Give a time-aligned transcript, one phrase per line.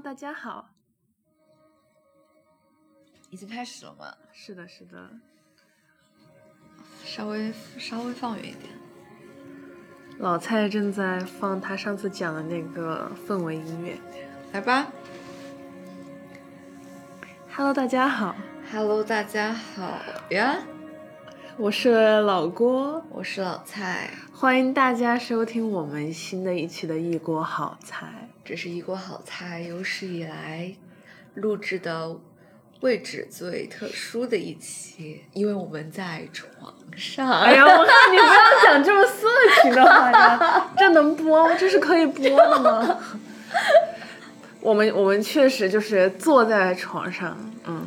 [0.00, 0.68] 大家好。
[3.30, 4.12] 已经开始了吗？
[4.32, 5.10] 是的，是的。
[7.04, 8.87] 稍微稍微放远一点。
[10.20, 13.96] 老蔡正在放他上次讲的那个氛围音乐。
[14.52, 14.88] 来吧。
[17.54, 18.34] Hello，大家好
[18.72, 20.58] ，Hello，大家好呀，
[21.56, 28.28] 我是老郭，我是老蔡，欢迎大家收听我们新的一期的一锅好菜。
[28.44, 30.74] 这是一锅好菜有史以来
[31.34, 32.18] 录制的
[32.80, 37.28] 位置最特殊的一期，因为我们在床上。
[37.40, 39.26] 哎呀，我看你不要讲这么色
[39.62, 41.52] 情的话呀，这能播？
[41.56, 42.98] 这是可以播的吗？
[44.60, 47.86] 我们我们确实就是坐在床上，嗯，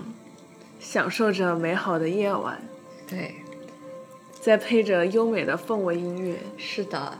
[0.79, 2.61] 享受着美好的夜晚，
[3.07, 3.35] 对，
[4.39, 7.17] 再配着优美的氛围音乐，是的，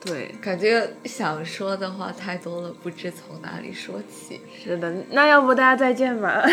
[0.00, 4.40] 对，感觉想说的话太多了，不知从哪里说起。
[4.62, 4.92] 是的。
[5.10, 6.44] 那要不大家再见吧。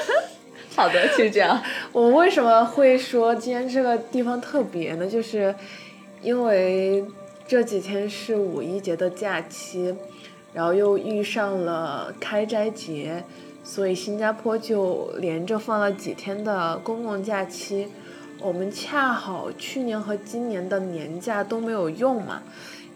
[0.74, 1.62] 好的，就这样。
[1.92, 5.06] 我们为什么会说今天这个地方特别呢？
[5.06, 5.54] 就是
[6.22, 7.04] 因为
[7.46, 9.94] 这几天是五一节的假期，
[10.54, 13.24] 然后又遇上了开斋节，
[13.62, 17.88] 所以新加坡就连着放了几天的公共假期。
[18.38, 22.42] 我们恰好去年和今年的年假都没有用嘛，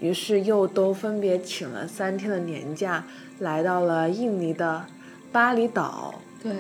[0.01, 3.05] 于是又都分别请了三天的年假，
[3.39, 4.87] 来到了印尼的
[5.31, 6.15] 巴厘岛。
[6.43, 6.53] 对，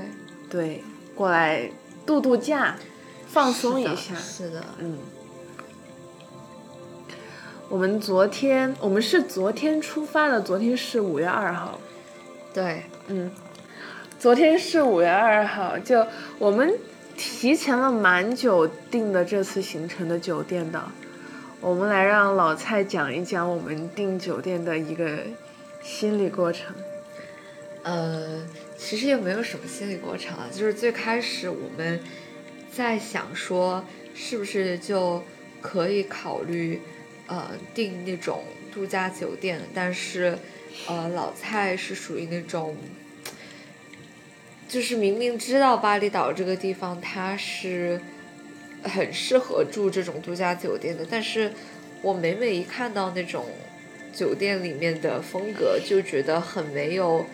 [0.50, 1.70] 对，过来
[2.04, 2.76] 度度假，
[3.26, 4.14] 放松一下。
[4.14, 4.98] 是的，嗯，
[7.68, 11.80] 我们昨天我们是昨天出发的，昨天是五月二号。
[12.52, 13.30] 对，嗯，
[14.18, 16.06] 昨天是五月二号，就
[16.38, 16.74] 我们
[17.16, 20.82] 提前了蛮久订的这次行程的酒店的。
[21.62, 25.18] 我们来让老蔡讲一讲我们订酒店的一个
[25.82, 26.74] 心理过程。
[27.82, 28.46] 呃，
[28.78, 32.00] 其实也没有什么心理过程啊，就是最开始我们
[32.72, 33.84] 在想说，
[34.14, 35.22] 是不是就
[35.60, 36.80] 可以考虑
[37.26, 38.42] 呃订那种
[38.72, 40.38] 度假酒店，但是
[40.86, 42.74] 呃老蔡是属于那种，
[44.66, 48.00] 就是明明知道巴厘岛这个地方它是
[48.82, 51.52] 很适合住这种度假酒店的，但是
[52.02, 53.46] 我每每一看到那种
[54.12, 57.26] 酒店里面的风格，就觉得很没有。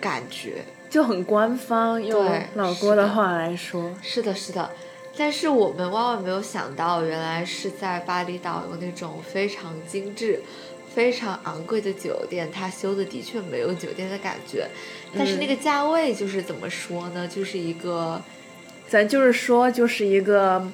[0.00, 4.68] 感觉就很官方，用对老郭的话来说，是的，是的，
[5.16, 10.42] 但是我们万万没有想到，原来是在巴厘岛有那种非常精致、
[10.92, 14.66] 非常昂贵的酒店，它修的的确没有酒店的感觉，
[15.16, 17.28] 但是那个价位就是怎么说呢？
[17.28, 18.20] 就是一个
[18.92, 20.70] 咱就是说，就是一个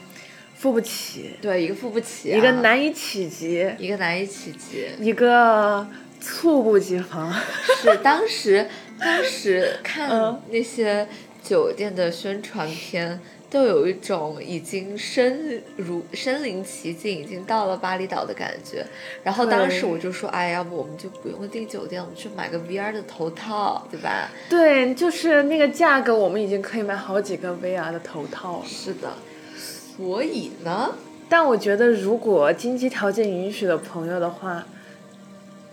[0.56, 5.86] 付不起，对一个付不起、啊，一个难以企及，一个难以企及，一个
[6.20, 7.32] 猝不及防。
[7.80, 8.66] 是当时
[8.98, 11.06] 当时看嗯那些
[11.40, 13.20] 酒店的宣传片，
[13.50, 18.84] 都有一种已经身如身临其境，已经到了巴厘岛的感觉。
[19.22, 24.30] 然后当时我就说，哎，要不我们就不用订酒店，我们去买个 VR 的头套，对吧？
[24.50, 28.64] 对，就是那个价格，我们已经可以买好几个 VR 的头套了。
[28.66, 29.14] 是的，
[29.56, 30.94] 所以呢，
[31.28, 34.66] 但我觉得，如果经济条件允许的朋友的话，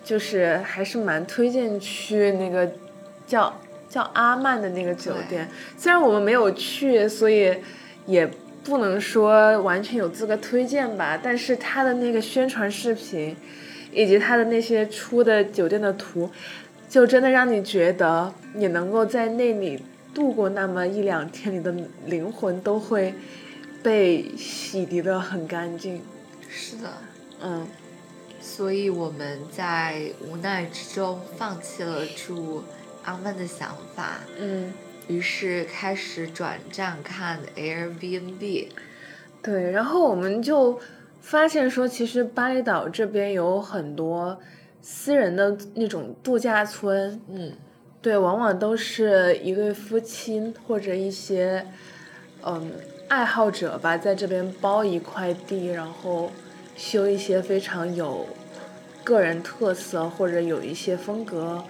[0.03, 2.71] 就是还是蛮推荐去那个
[3.27, 3.59] 叫
[3.95, 5.49] 叫阿曼的那个酒店。
[5.77, 7.55] 虽然我们没有去，所以
[8.05, 8.29] 也
[8.61, 11.17] 不能说完全有资格推荐吧。
[11.23, 13.33] 但是他的那个宣传视频，
[13.93, 16.29] 以及他的那些出的酒店的图，
[16.89, 19.81] 就真的让你觉得你能够在那里
[20.13, 21.73] 度过那么一两天，你的
[22.05, 23.13] 灵魂都会
[23.81, 26.01] 被洗涤的很干净。
[26.49, 26.91] 是的，
[27.41, 27.65] 嗯，
[28.41, 32.61] 所以我们在无奈之中放弃了住
[33.05, 34.73] 阿曼的想法，嗯，
[35.07, 38.67] 于是开始转战看 Airbnb。
[39.41, 40.79] 对，然后我们就
[41.21, 44.39] 发现说，其实巴厘岛这边有很多
[44.81, 47.53] 私人的那种度假村，嗯，
[48.01, 51.65] 对，往往都是一对夫妻或者一些
[52.43, 52.71] 嗯
[53.07, 56.31] 爱好者吧，在这边包一块地，然后
[56.75, 58.27] 修一些非常有
[59.03, 61.63] 个人特色或者有一些风格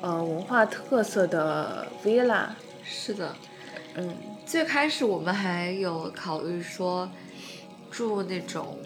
[0.00, 2.46] 呃文化特色的 villa，
[2.84, 3.34] 是的，
[3.94, 4.16] 嗯，
[4.46, 7.10] 最开始我们还有考虑说
[7.90, 8.78] 住那种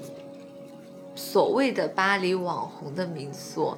[1.15, 3.77] 所谓的巴黎网红的民宿，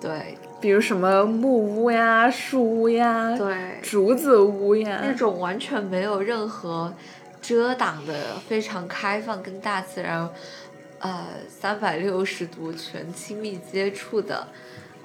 [0.00, 0.38] 对。
[0.60, 6.94] 比如什么木屋呀、树屋呀、对，竹子屋呀那，种完全没有任何
[7.40, 10.30] 遮挡的、非常开放跟大自然，
[11.00, 14.46] 呃，三百六十度全亲密接触的，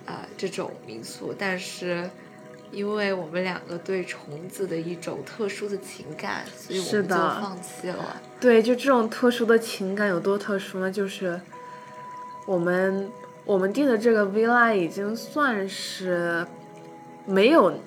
[0.08, 2.10] 呃，这种民宿，但是。
[2.70, 8.22] 因为我们两个对虫子的一种特殊的情感，所以我们就放弃了。
[8.42, 10.92] 对，就这种特殊的情感有多特殊呢？
[10.92, 11.40] 就是
[12.46, 13.10] 我们
[13.46, 16.46] 我们订的这个 villa 已经算是
[17.26, 17.80] 没有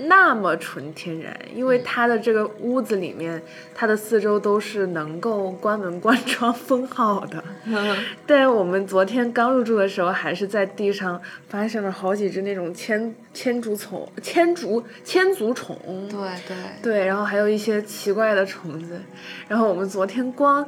[0.00, 3.40] 那么纯天然，因为它的这个屋子里面，
[3.74, 7.42] 它的四周都是能够关门关窗封好的。
[8.26, 15.76] 但我们昨天刚入住的时候，还是在地上发现了好几只那种千千足虫、千足千足虫。
[16.08, 19.00] 对对对，然后还有一些奇怪的虫子，
[19.48, 20.66] 然后我们昨天光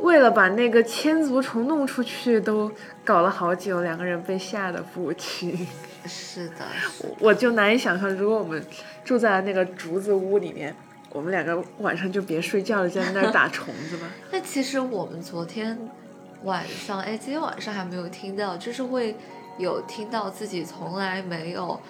[0.00, 2.70] 为了把那个千足虫弄出去，都
[3.04, 5.66] 搞了好久，两个人被吓得不轻。
[6.06, 6.66] 是的，
[7.18, 8.64] 我就难以想象，如果我们
[9.04, 10.74] 住在那个竹子屋里面，
[11.10, 14.08] 我们两个晚上就别睡觉了，就在那儿打虫子吧。
[14.32, 15.78] 那其实我们昨天
[16.44, 19.16] 晚上，哎，今天晚上还没有听到，就是会
[19.58, 21.80] 有听到自己从来没有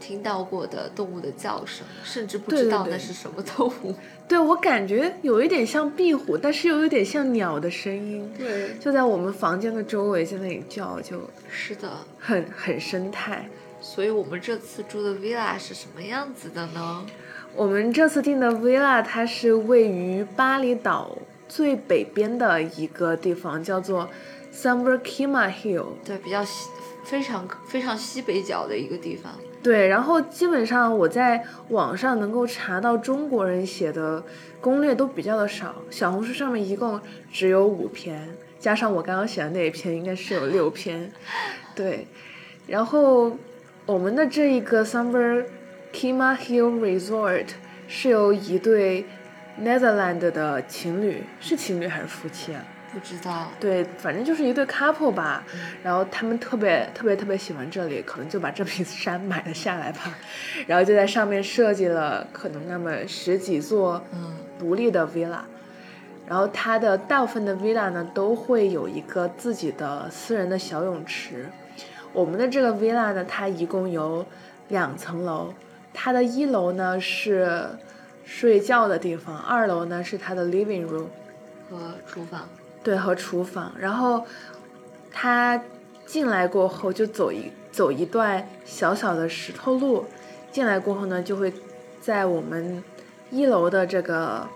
[0.00, 3.94] 听到过的动物的叫声，甚至不知道那是什么动物。
[4.26, 11.90] 对我感觉有一点像壁虎，但是又有点像鸟的声音，对，就在我们房间的周围在那里叫，就是的。
[12.18, 13.48] 很很生态。
[13.80, 17.06] 所以我们这次住的 villa 是什么样子的呢？
[17.54, 21.16] 我们这次订的 villa，它是位于巴厘岛
[21.48, 24.08] 最北边的一个地方，叫做
[24.54, 25.86] Summer Kima Hill。
[26.04, 26.68] 对，比较西，
[27.04, 29.32] 非常非常西北角的一个地方。
[29.62, 34.22] 对，然后基本上我在网上能够查到中国人写的
[34.58, 36.98] 攻略都比较的少，小红书上面一共
[37.30, 41.12] 只有五篇，加上我刚刚写的那一篇，应该是有六篇。
[41.74, 42.06] 对，
[42.66, 43.36] 然后
[43.84, 45.44] 我们的这一个 Summer
[45.92, 47.48] Kima Hill Resort
[47.86, 49.04] 是由一对
[49.60, 52.64] Netherlands 的情侣，是情侣还是夫妻啊？
[52.92, 55.44] 不知道，对，反正就是一对 couple 吧，
[55.82, 60.14] 然后他们特别特别特别喜欢这里，可能就把这片 山买了下来吧，
[60.66, 64.36] 然后就在上面设计了可能那么十几座嗯。
[64.58, 65.38] 独立的 villa，
[66.26, 71.48] 然后它的大部分的 villa 呢都会有一个自己的私人的小泳池，
[72.12, 74.26] 我们的这个 villa 呢，它一共有
[74.68, 75.54] 两层楼，
[75.94, 77.70] 它的一楼呢是
[78.26, 81.06] 睡觉的地方，二楼呢是它的 living room。
[81.70, 82.48] 和厨房。
[82.82, 83.72] 对，和厨房。
[83.78, 84.24] 然后
[85.10, 85.62] 他
[86.06, 90.06] 进来过后，就走一走一段小小的石头路。
[90.50, 91.52] 进来过后呢，就会
[92.00, 92.82] 在我们
[93.30, 94.48] 一楼的这个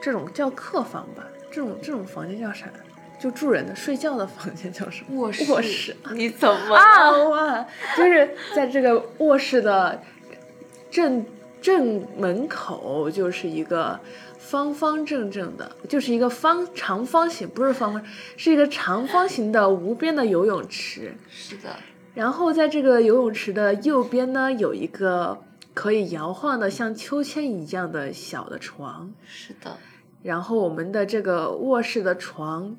[0.00, 2.66] 这种叫客房吧，这种这种房间叫啥？
[3.18, 5.20] 就住人的睡觉的房间叫什么？
[5.20, 7.66] 卧室，卧室你怎么 啊哇！
[7.96, 10.00] 就是在这个卧室的
[10.88, 11.26] 正
[11.60, 13.98] 正门口，就是一个
[14.48, 18.02] 方方正正的，就是一个方长方形，不是方方，
[18.36, 21.14] 是一个长方形的无边的游泳池。
[21.28, 21.76] 是的，
[22.14, 25.38] 然后在这个游泳池的右边呢，有一个
[25.74, 29.12] 可以摇晃的像秋千一样的小的床。
[29.26, 29.76] 是的，
[30.22, 32.74] 然后我们的这个卧室的床，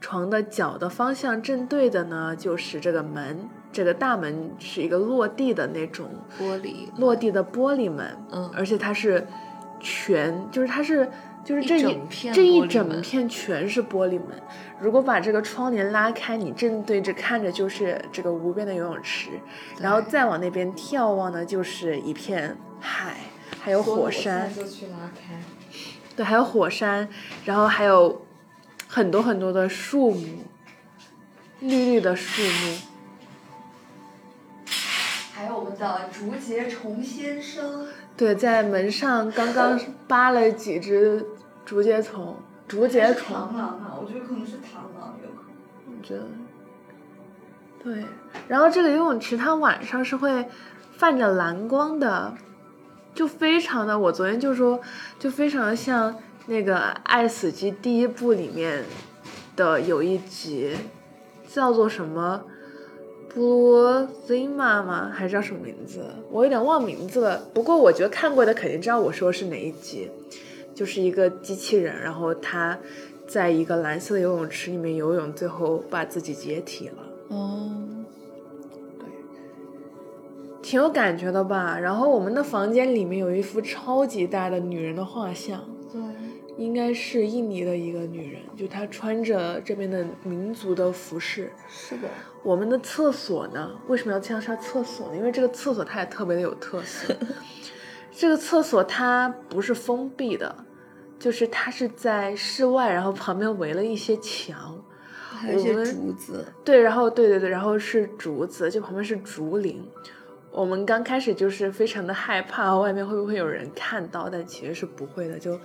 [0.00, 6.06] 床的脚的方向正对的呢，就是这个门，这个大门是一个落地的那种
[6.38, 9.24] 玻璃，落地的玻璃门，嗯而且它是
[9.80, 11.10] 全，就是它是
[11.44, 14.40] 就是这一一整片这一整片全是玻璃门。
[14.80, 19.30] 如果把这个窗帘拉开，你正对着看着就是这个无边的游泳池，
[19.80, 23.16] 然后再往那边眺望呢，就是一片海，
[23.60, 24.50] 还有火山。
[26.14, 27.08] 对，还有火山，
[27.44, 28.26] 然后还有
[28.88, 30.44] 很多很多的树木，
[31.60, 32.78] 绿绿的树木。
[35.32, 41.24] 还有我们的竹节虫先生，对，在门上刚刚扒了几只
[41.64, 45.98] 竹节虫，竹节虫，螳螂啊，我觉得可能是螳螂，有可能。
[45.98, 46.22] 我觉得。
[47.84, 48.04] 对，
[48.48, 50.46] 然后这个游泳池它晚上是会
[50.96, 52.34] 泛着蓝光的，
[53.14, 54.80] 就非常的，我昨天就说，
[55.18, 58.84] 就非常的像那个《爱死机》第一部里面
[59.54, 60.74] 的有一集，
[61.46, 62.42] 叫做什么
[63.36, 65.12] Blue Zima 吗？
[65.14, 66.06] 还是叫什么名字？
[66.30, 67.42] 我有点忘名字了。
[67.52, 70.10] 不过我觉得看过的肯定知道我说的是哪一集，
[70.74, 72.78] 就是一个机器人，然后他
[73.26, 76.94] 在一个蓝色的游泳池里面游泳，最后把自己解体了。
[77.28, 77.70] 哦，
[78.98, 79.06] 对
[80.62, 81.78] 挺有感觉的吧？
[81.78, 85.62] 然后我们的房间里面有一幅超级大的女人的画像，
[85.92, 86.00] 对，
[86.56, 91.52] 应该是印尼的一个女人，就她穿着这边的民族的服饰。
[91.68, 92.08] 是的，
[92.42, 95.16] 我们的厕所呢，为什么要介绍厕所呢？
[95.16, 97.14] 因为这个厕所它也特别的有特色。
[98.10, 100.64] 这个厕所它不是封闭的，
[101.18, 104.82] 就是它是在室外，然后旁边围了一些墙。
[105.38, 109.86] 还有一些竹子，对，然后对对对，然后是竹子，就旁边是竹林。
[110.50, 114.30] 我们刚开始就是非常的害怕，外面会不会有人看到？
[114.30, 115.60] 但其实是不会的，就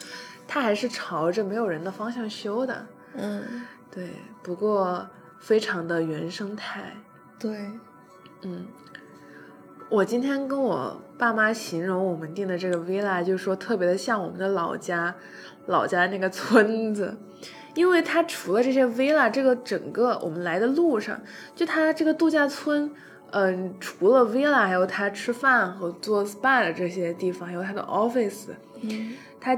[0.54, 2.86] 它还是朝着没有人的方向修的。
[3.16, 4.10] 嗯，对，
[4.44, 5.08] 不过
[5.40, 6.94] 非常的原生态。
[7.40, 7.72] 对，
[8.42, 8.68] 嗯，
[9.90, 15.16] 我今天跟我爸妈形容我们订的这个 villa，就说特别的像我们的老家，
[15.68, 17.18] 老家那个村子，
[17.74, 21.18] 因为它除了这些 villa，这个整个我们来的路上，
[21.56, 22.92] 就它这个度假村，
[23.32, 28.48] 嗯、除了 villa，还有它吃饭和做 SPA 的这些地方，还有它的 office，
[28.82, 29.58] 嗯，它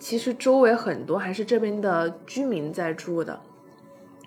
[0.00, 3.38] 其实周围很多还是这边的居民在住的，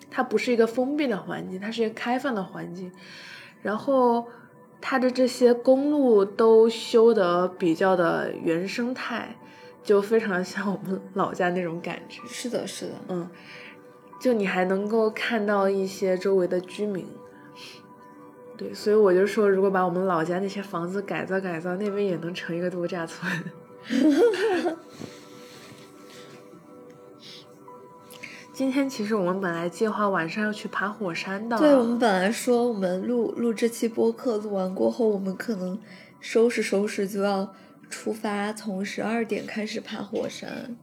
[0.10, 2.90] 它不是一个封闭的环境，它是一个开放的环境。
[3.64, 4.28] 然后
[4.80, 9.36] 它的这些公路都修得比较的原生态，
[9.84, 12.22] 就非常像我们老家那种感觉。
[12.28, 13.28] 是的，是的，嗯，
[14.22, 17.08] 就你还能够看到一些周围的居民。
[18.56, 23.32] 对，所以我就说，如果把我们老家那些房子改造改造，那边也能成一个度假村。
[28.54, 35.80] 今天其实我们本来计划晚上要去爬火山的，对我们本来说我们录录这期播客录完过后，我们可能
[36.20, 37.52] 收拾收拾就要
[37.90, 40.78] 出发，从十二点开始爬火山。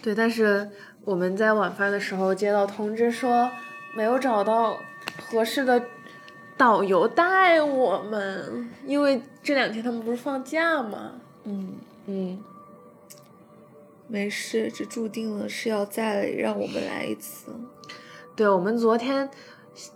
[0.00, 0.70] 对，但是
[1.04, 3.50] 我们在晚饭的时候接到通知说
[3.94, 4.78] 没有找到
[5.20, 5.82] 合适的
[6.56, 11.12] 导游带我们，因为这两天他们不是放假吗？
[11.44, 11.74] 嗯，
[12.06, 12.38] 嗯，
[14.08, 17.52] 没事，这注定了是要再让我们来一次。
[18.34, 19.28] 对，我们昨天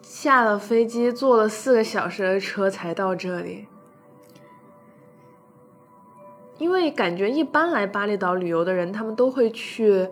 [0.02, 3.66] 下了飞机，坐了四个小时的车才到这里。
[6.58, 10.08] 因为感觉一般来巴厘岛旅游的人，他们都会去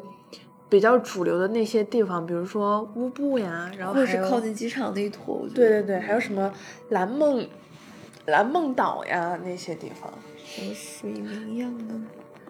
[0.68, 6.50] 比较主流的那些地方，比如说乌布呀，然后或者是还有靠近机场那一坨，对得对对，还有什么
[6.88, 7.46] 蓝梦、
[8.26, 10.10] 蓝梦岛呀那些地方，
[10.42, 12.00] 什么水明漾啊，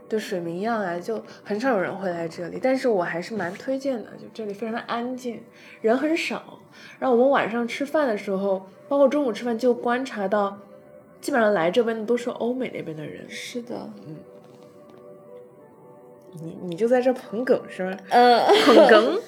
[0.08, 2.58] 对水明漾啊，就很少有人会来这里。
[2.62, 5.42] 但是我还是蛮推荐的，就这里非常的安静，
[5.80, 6.58] 人很少。
[6.98, 10.58] 然后我们晚上吃饭的时候，包括中午吃饭，就观察到，
[11.20, 13.28] 基本上来这边的都是欧美那边的人。
[13.28, 14.16] 是的，嗯
[16.40, 17.98] 你你就在这捧梗是吧？
[18.10, 19.20] 呃，捧梗，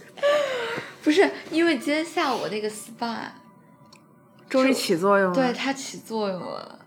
[1.03, 3.17] 不是，因为今天下午那个 SPA，
[4.49, 5.35] 终于起作用了。
[5.35, 6.80] 对它起作用了。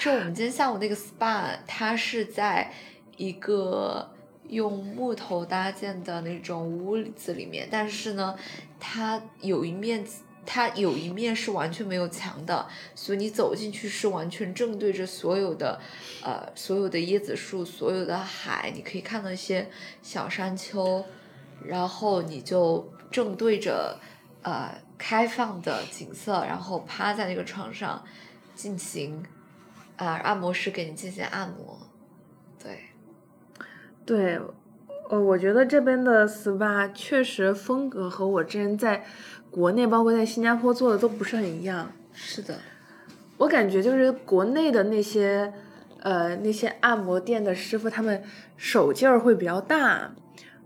[0.00, 2.72] 就我们今天下午那个 SPA，它是在
[3.18, 4.10] 一个
[4.48, 8.34] 用木头搭建的那种屋子里面，但是呢，
[8.80, 10.02] 它有一面
[10.46, 15.78] 它有一面是完全没有墙的，所以你走进去是完全正对着所有的
[16.22, 19.68] 呃所有的椰子树，所有的海，你可以看到一些
[20.00, 21.04] 小山丘，
[21.62, 24.00] 然后你就正对着
[24.40, 28.02] 呃开放的景色，然后趴在那个床上
[28.54, 29.22] 进行
[30.00, 31.78] 啊、按摩师给你进行按摩，
[32.58, 32.78] 对，
[34.06, 34.40] 对，
[35.10, 39.04] 呃，我觉得这边的 SPA 确实风格和我之前在
[39.50, 41.92] 国内，包括在新加坡做的都不是很一样。
[42.14, 42.58] 是的，
[43.36, 45.52] 我感觉就是国内的那些，
[45.98, 48.22] 呃，那些按摩店的师傅，他们
[48.56, 50.12] 手劲儿会比较大，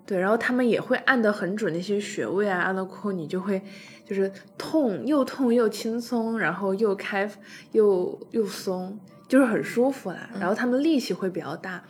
[0.06, 3.60] 对，然后他们也会按得很准，那些穴位啊，按到过后你就会
[4.06, 7.28] 就是痛，又痛又轻松，然后又开
[7.72, 8.96] 又又松，
[9.34, 10.30] 就是很舒服啦。
[10.38, 11.82] 然后他们力气会比较大，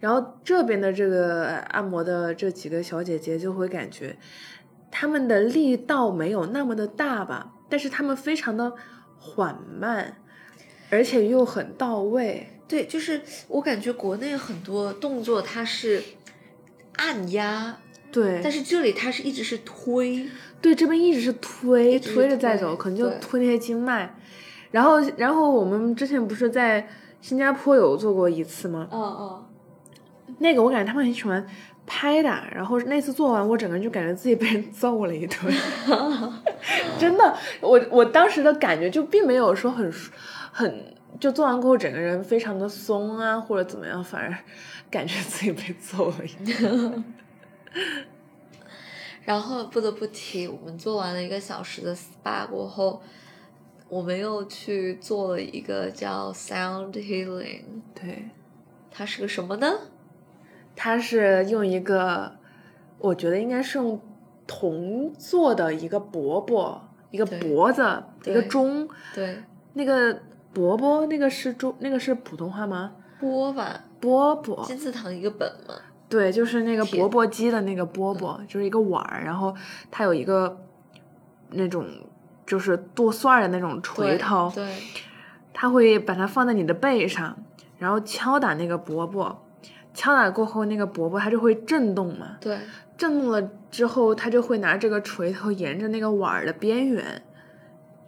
[0.00, 4.16] 然后这边的这个按摩的这几个小姐姐就会感觉
[4.90, 8.72] 他们的力道没有那么的大吧，但是他们非常的
[9.20, 10.16] 缓慢，
[10.90, 12.60] 而且又很到位。
[12.66, 16.02] 对，就是我感觉国内很多动作它是
[16.96, 17.78] 按压，
[18.10, 20.28] 对，但是这里它是一直是推，
[20.60, 24.16] 对这边一直是推推着再走，可能就推那些经脉。
[24.70, 26.88] 然后，然后我们之前不是在
[27.20, 28.88] 新加坡有做过一次吗？
[28.90, 29.44] 嗯嗯，
[30.38, 31.44] 那个我感觉他们很喜欢
[31.86, 35.52] 拍打，然后那次做完，我整个人就感觉自己被人揍了一顿，
[36.98, 39.92] 真的，我我当时的感觉就并没有说很
[40.52, 44.32] 很，就做完过后整个人非常的松啊，或者怎么样，反而
[44.90, 47.04] 感觉自己被揍了一顿。
[49.24, 53.02] 然后不得不提，我们做完了一个小时的 SPA 过后，
[53.90, 58.30] 我们又去做了一个叫 Sound Healing，对，
[58.88, 59.66] 它是个什么呢？
[60.76, 62.36] 它是用一个，
[62.98, 64.00] 我觉得应该是用
[64.46, 66.80] 铜做的一个钵钵，
[67.10, 68.88] 一个对脖子，一个钟。
[69.12, 69.42] 对，
[69.72, 70.22] 那个
[70.54, 72.92] 钵钵，那个是中，那个是普通话吗？
[73.18, 75.74] 钵吧，钵钵，金字塔一个本嘛，
[76.08, 79.52] 对，就是那个钵钵鸡的那个钵钵，就是一个碗儿，然后
[79.90, 80.64] 它有一个
[81.50, 81.84] 那种
[82.50, 84.74] 就是剁蒜的那种锤头，对，
[85.54, 87.40] 它会把它放在你的背上，
[87.78, 89.36] 然后敲打那个饽饽，
[89.94, 92.58] 敲打过后那个饽饽它就会震动嘛，对，
[92.98, 93.40] 震动了
[93.70, 97.22] 之后，它就会拿这个锤头沿着那个碗儿的边缘，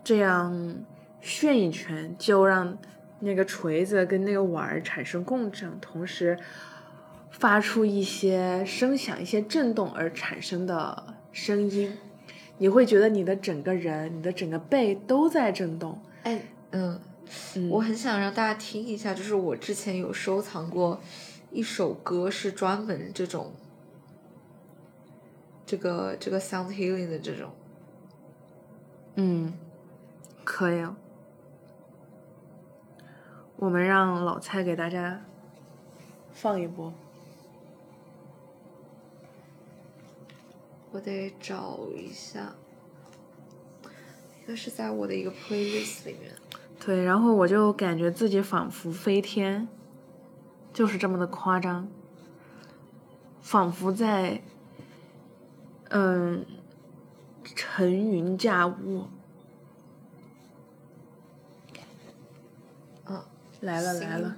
[0.03, 0.75] 这样
[1.21, 2.77] 旋一圈，就让
[3.21, 6.37] 那个锤子跟那个碗儿产生共振，同时
[7.31, 11.97] 发出一些声响、一些震动而产生的声音。
[12.63, 16.01] 你会觉得你的整个人、你的整个背都在震动。
[16.23, 16.41] 哎，
[16.71, 17.01] 嗯，
[17.57, 21.01] 嗯我很想让大家听一下，就是我之前有收藏过
[21.51, 23.51] 一首歌，是专门这种
[25.67, 27.51] 这个这个 sound healing 的这种，
[29.17, 29.53] 嗯，
[30.45, 30.95] 可以哦。
[33.57, 35.21] 我们让老蔡给大家
[36.31, 36.93] 放一波。
[40.93, 42.55] 我得找一下，
[43.85, 46.35] 应该是在我的一个 playlist 里面。
[46.79, 49.67] 对，然后我就感觉自己仿佛飞天，
[50.73, 51.89] 就是这么的夸张，
[53.41, 54.43] 仿佛在，
[55.89, 56.45] 嗯，
[57.43, 59.07] 乘云驾雾。
[63.05, 63.25] 啊，
[63.61, 64.37] 来了来了，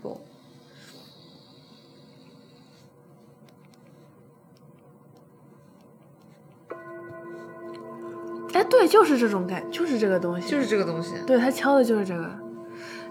[8.54, 11.14] 哎，对，就是这种感，就是这个东西，就是这个东西。
[11.26, 12.30] 对他敲的就是这个，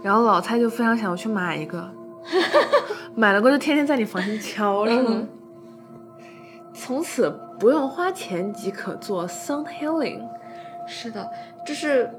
[0.02, 1.90] 然后老蔡就非常想要去买一个，
[3.16, 5.10] 买了过后就天天在你房间敲，是吗？
[5.10, 5.30] 嗯
[6.76, 10.20] 从此不用花钱即可做 sound healing。
[10.88, 11.30] 是的，
[11.64, 12.10] 就是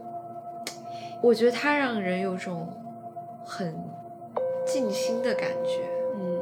[1.21, 2.73] 我觉得它让人有种
[3.45, 3.75] 很
[4.65, 5.81] 静心的感觉。
[6.15, 6.39] 嗯，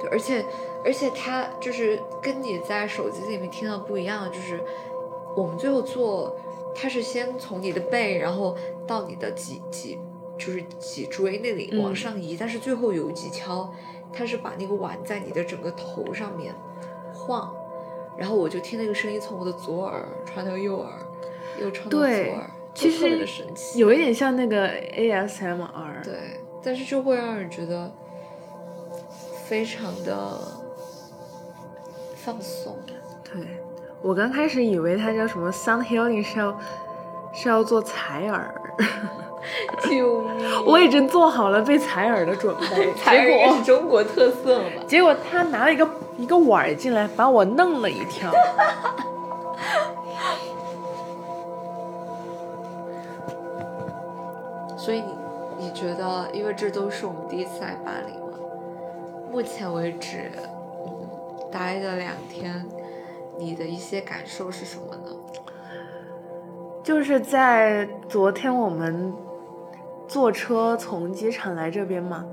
[0.00, 0.44] 对，而且
[0.84, 4.60] 而且它就是跟你在手机里面听到不一样的，就是
[5.36, 6.34] 我们最后做，
[6.74, 9.98] 它是先从你的背，然后到你的脊脊，
[10.38, 13.72] 就是脊椎那里嗯往上移，但是最后有几敲，
[14.12, 16.54] 它是把那个碗在你的整个头上面
[17.12, 17.54] 晃，
[18.16, 20.92] 然后我就听那个声音从我的左耳传到右耳，
[21.60, 23.26] 又传到左耳，其实。
[23.76, 26.04] 有一点像那个 ASMR。
[26.04, 27.90] 对，但是就会让人觉得
[29.46, 30.38] 非常的
[32.14, 32.76] 放松。
[33.24, 33.46] 对，
[34.02, 36.56] 我刚开始以为它叫什么 sound healing 是要
[37.32, 38.54] 是要做采耳，
[39.88, 40.64] 救命！
[40.64, 44.64] 我已经做好了被采耳的准备， 采耳是中国特色嘛？
[44.86, 48.30] 结果他拿了一个一个碗儿进来，把我弄了一跳。
[54.78, 55.14] 所以你
[55.58, 58.38] 你觉得，因为这都是我们第一次来巴黎嘛，
[59.32, 62.64] 目前为止，嗯，待的两天，
[63.38, 65.10] 你的一些感受是什么呢？
[66.82, 69.12] 就是在昨天我们
[70.06, 72.24] 坐车从机场来这边嘛，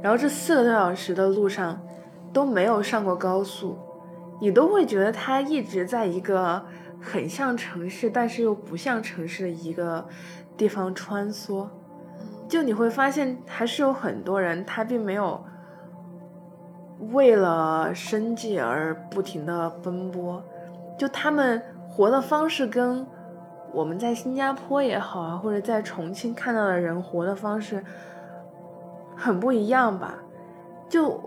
[0.00, 1.80] 然后这四个多小时的路上
[2.32, 3.76] 都没有上过高速，
[4.40, 6.64] 你都会觉得它一直在一个
[6.98, 10.06] 很像城市，但是又不像城市的一个
[10.56, 11.68] 地方穿梭。
[12.48, 15.44] 就你会发现，还是有很多人他并没有
[17.12, 20.42] 为了生计而不停的奔波，
[20.98, 23.06] 就他们活的方式跟
[23.72, 27.82] 我们在新加坡也好啊，或者在重庆看到的人活的方式
[29.16, 30.18] 很不一样吧？
[30.88, 31.20] 就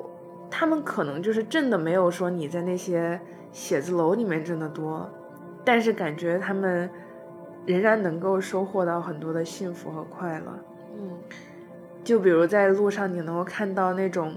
[0.51, 3.19] 他们可能就是挣的没有说你在那些
[3.51, 5.09] 写字楼里面挣的多，
[5.63, 6.89] 但是感觉他们
[7.65, 10.53] 仍然能够收获到很多的幸福和快乐。
[10.95, 11.17] 嗯，
[12.03, 14.35] 就比如在路上，你能够看到那种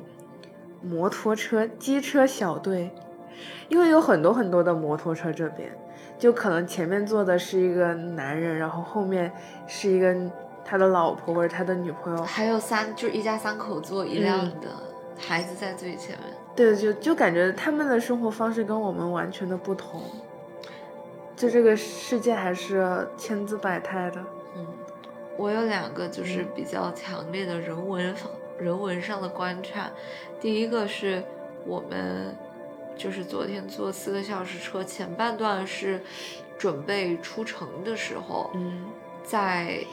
[0.89, 2.91] 摩托车、机车小队，
[3.69, 5.71] 因为有很多很多的摩托车这边，
[6.19, 9.33] 就可能前面坐的是一个男人，然后后面
[9.67, 10.15] 是一个
[10.65, 14.69] 他的老婆或者他的女朋友，还有三，就是一家三口坐一辆的，
[15.19, 16.35] 孩子在最前面。
[16.55, 20.01] 对，就就感觉他们的生活方式跟我们完全的不同，
[21.37, 24.25] 就这个世界还是千姿百态的。
[24.57, 24.67] 嗯，
[25.37, 29.91] 我有两个就是比较强烈的人文方人文上的观察，
[30.41, 31.23] 第一个是
[31.65, 32.37] 我们
[32.97, 36.03] 就是昨天坐四个小时车，前半段是
[36.59, 38.87] 准备出城的时候，嗯
[39.23, 39.85] 在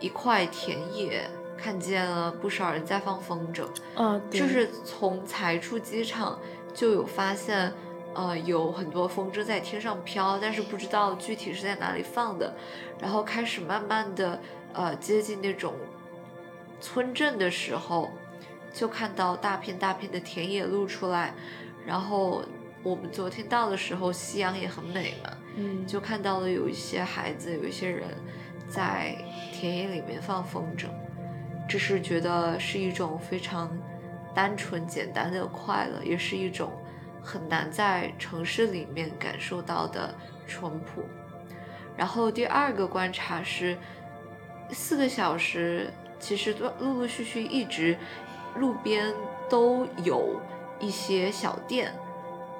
[0.00, 3.64] 一块田野看见了不少人在放风筝，
[3.96, 6.38] 嗯，对就是从才出机场
[6.72, 7.72] 就有发现，
[8.14, 12.54] 呃，有很多风筝在天上飘，但是不知道具体是在哪里放的，
[13.00, 14.40] 然后开始慢慢的
[14.72, 15.74] 呃接近那种
[16.84, 18.12] 村镇的时候，
[18.70, 21.32] 就看到大片大片的田野露出来，
[21.86, 22.44] 然后
[22.82, 28.04] 我们昨天到的时候，夕阳也很美嘛，嗯，就看到了有一些孩子，有一些人
[28.68, 29.16] 在
[29.50, 30.88] 田野里面放风筝，
[31.66, 33.70] 这是觉得是一种非常
[34.34, 36.70] 单纯简单的快乐，也是一种
[37.22, 40.14] 很难在城市里面感受到的
[40.46, 41.02] 淳朴。
[41.96, 43.74] 然后第二个观察是，
[44.70, 47.96] 四个小时其实都陆陆续续一直
[48.56, 49.14] 路边
[49.48, 50.40] 都有
[50.80, 51.94] 一些小店，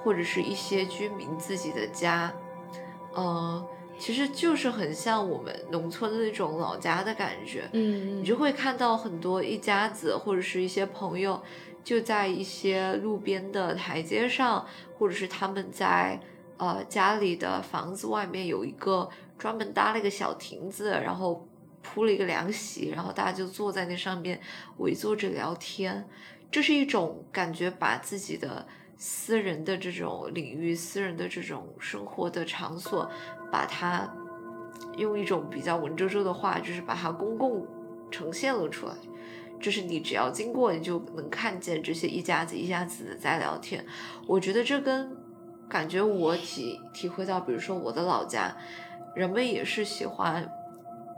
[0.03, 2.33] 或者是一些居民自己的家，
[3.17, 3.65] 嗯，
[3.99, 7.69] 其实就是很像我们农村的那种老家的感觉。
[7.73, 11.41] 嗯，你就会看到很多一家子或者是一些朋友，
[11.83, 14.67] 就在一些路边的台阶上，
[14.99, 16.21] 或者是他们在
[16.59, 21.47] 呃家里的房子外面有一个专门搭了一个小亭子，然后
[21.85, 24.41] 铺了一个凉席，然后大家就坐在那上面
[24.79, 26.09] 围坐着聊天。
[26.51, 28.67] 这是一种感觉，把自己的
[28.97, 33.11] 私人的这种领域、私人的这种生活的场所，
[33.53, 34.13] 把它
[34.97, 37.67] 用一种比较文绉绉的话，就是把它公共
[38.11, 38.95] 呈现了出来。
[39.61, 43.85] 就是你只要经过，你就能看见这些一家子一家子的在聊天。
[44.27, 45.17] 我觉得这跟
[45.69, 48.55] 感觉我体体会到，比如说我的老家，
[49.17, 50.49] 人们也是喜欢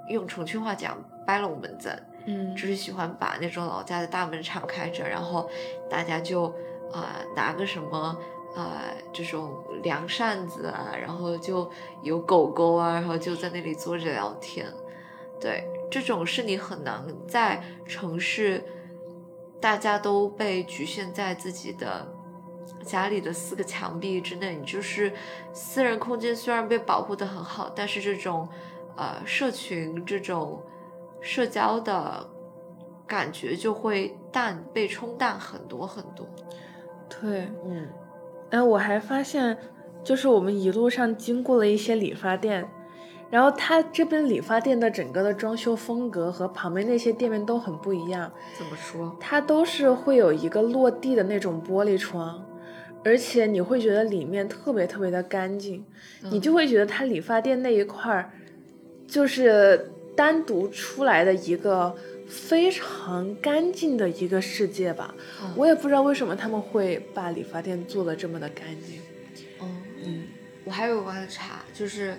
[0.09, 5.49] 用重庆话讲“掰龙门阵”，嗯，就是喜欢把那种老家的大门敞开着，然后
[5.90, 6.45] 大家就
[6.92, 8.16] 啊、拿个什么
[8.55, 8.81] 啊、
[9.12, 11.71] 这种凉扇子啊，然后就
[12.03, 14.66] 有狗狗啊，然后就在那里坐着聊天。
[15.38, 18.64] 对，这种是你很难在城市，
[19.61, 22.07] 大家都被局限在自己的
[22.83, 25.12] 家里的四个墙壁之内，你就是
[25.53, 28.49] 私人空间虽然被保护的很好，但是这种
[28.96, 30.62] 呃社群这种
[31.20, 32.26] 社交的
[33.06, 36.26] 感觉就会淡被冲淡很多很多。
[37.09, 37.48] 对。
[37.64, 37.87] 嗯
[38.50, 39.59] 哎，我还发现，
[40.04, 42.64] 就是我们一路上经过了一些理发店，
[43.28, 49.16] 然后它这边理发店的整个的装修风格和旁边那些店面都很不一样，怎么说？
[49.18, 52.46] 它都是会有一个落地的那种玻璃窗，
[53.04, 55.85] 而且你会觉得里面特别特别的干净，
[56.30, 58.30] 你就会觉得它理发店那一块儿
[59.07, 61.97] 就是单独出来的一个
[62.29, 65.14] 非常干净的一个世界吧。
[65.42, 65.53] 嗯。
[65.57, 69.01] 我也不知道为什么他们会把理发店做的这么的干净。
[69.61, 70.25] 嗯嗯。
[70.64, 72.16] 我还有个观察，就是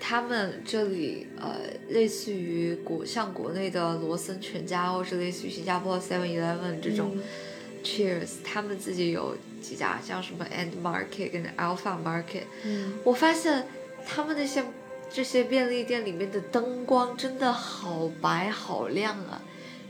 [0.00, 1.56] 他们这里呃，
[1.90, 7.22] 类似于国像国内的罗森全家，或是类似于新加坡 Seven Eleven 这种、嗯。
[7.84, 13.66] Cheers，他们自己有几家像什么 End Market 跟 Alpha Market，嗯，我发现
[14.06, 14.62] 他们那些
[15.12, 19.42] 这些便利店里面的灯光真的好白好亮啊！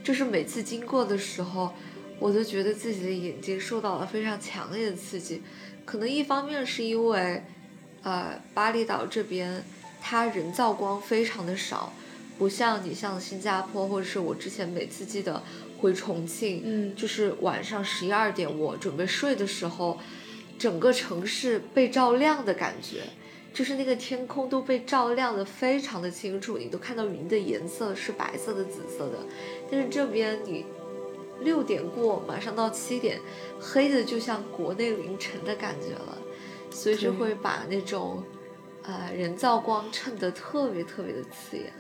[0.02, 1.72] 就是每次经过的时候，
[2.18, 5.40] 我都觉得自己的眼睛受到了非常强烈的刺激。
[5.84, 7.44] 可能一方面是因为，
[8.02, 9.62] 呃，巴厘岛这边
[10.00, 11.92] 它人造光非常的少，
[12.36, 15.40] 不像你像新加坡或者是我之前每次记得
[15.78, 20.00] 回重庆，嗯就是晚上十一二点我准备睡的时候，
[20.58, 23.04] 整个城市被照亮的感觉。
[23.52, 29.18] 就是那个天空都被照亮的非常的清楚，你都看到云的颜色是白色的、紫色的。
[29.70, 30.64] 但是这边你
[31.40, 33.20] 六点过，马上到七点，
[33.60, 36.18] 黑的就像国内凌晨的感觉了，
[36.70, 38.22] 所以就会把那种
[38.84, 41.72] 呃人造光衬得特别特别的刺眼。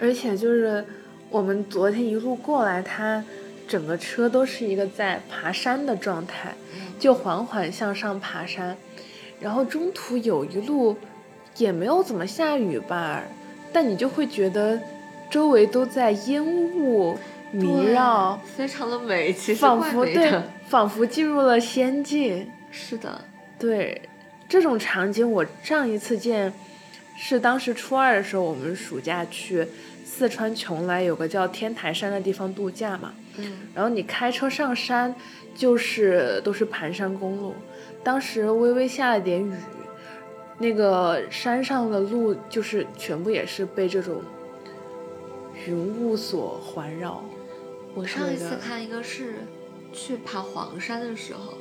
[0.00, 0.84] 而且就是
[1.30, 3.24] 我们昨天一路过来，它
[3.66, 6.54] 整个车都是一个在爬山的状态，
[6.98, 8.76] 就缓缓向上爬山，
[9.40, 10.96] 然后中途有一路
[11.56, 13.22] 也没有怎么下雨吧，
[13.72, 14.80] 但你就会觉得
[15.30, 17.18] 周围都在烟雾
[17.50, 22.48] 迷绕，非常的美，其实仿佛对。，仿佛进入了仙境。
[22.70, 23.22] 是的，
[23.58, 24.00] 对，
[24.48, 26.52] 这种场景我上一次见
[27.16, 29.64] 是当时初二的时候，我们暑假去
[30.04, 35.14] 四川邛崃有个叫天台山的地方度假嘛，嗯然后你开车上山
[35.54, 37.54] 就是都是盘山公路，
[38.02, 39.54] 当时微微下了点雨，
[40.58, 44.20] 那个山上的路就是全部也是被这种
[45.66, 47.24] 云雾所环绕。
[47.94, 49.36] 我上一次看一个是
[49.92, 51.54] 去爬黄山的时候，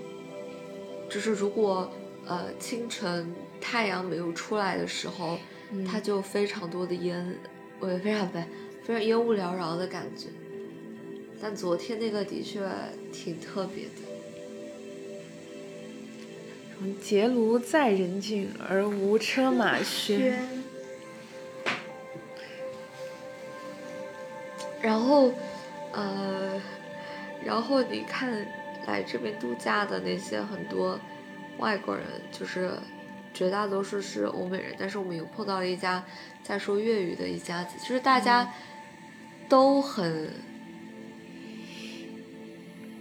[1.07, 1.91] 就是如果
[2.25, 5.37] 呃清晨太阳没有出来的时候，
[5.71, 7.39] 嗯它就非常多的烟，
[7.79, 8.39] 我也非常不
[8.83, 10.29] 非常烟雾缭绕的感觉。
[11.43, 12.61] 但昨天那个的确
[13.11, 13.91] 挺特别的。
[17.01, 20.35] 结庐在人境，而无车马喧。
[24.81, 25.33] 然后，
[25.91, 26.61] 呃，
[27.43, 28.47] 然后你看
[28.87, 30.97] 来这边度假的那些很多
[31.57, 32.71] 外国人，就是
[33.33, 36.01] 绝大多数是欧美人，但是我们有碰到了一家
[36.41, 38.53] 在说粤语的一家子，就是大家
[39.47, 40.29] 都很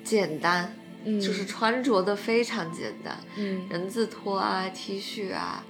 [0.04, 3.68] 简单，嗯，就是穿着的非常简单，嗯。
[3.68, 5.64] 人字拖啊、T 恤啊，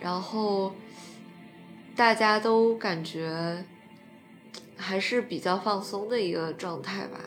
[0.00, 0.74] 然后
[1.94, 3.64] 大家都感觉
[4.76, 7.20] 还是比较放松的一个状态吧。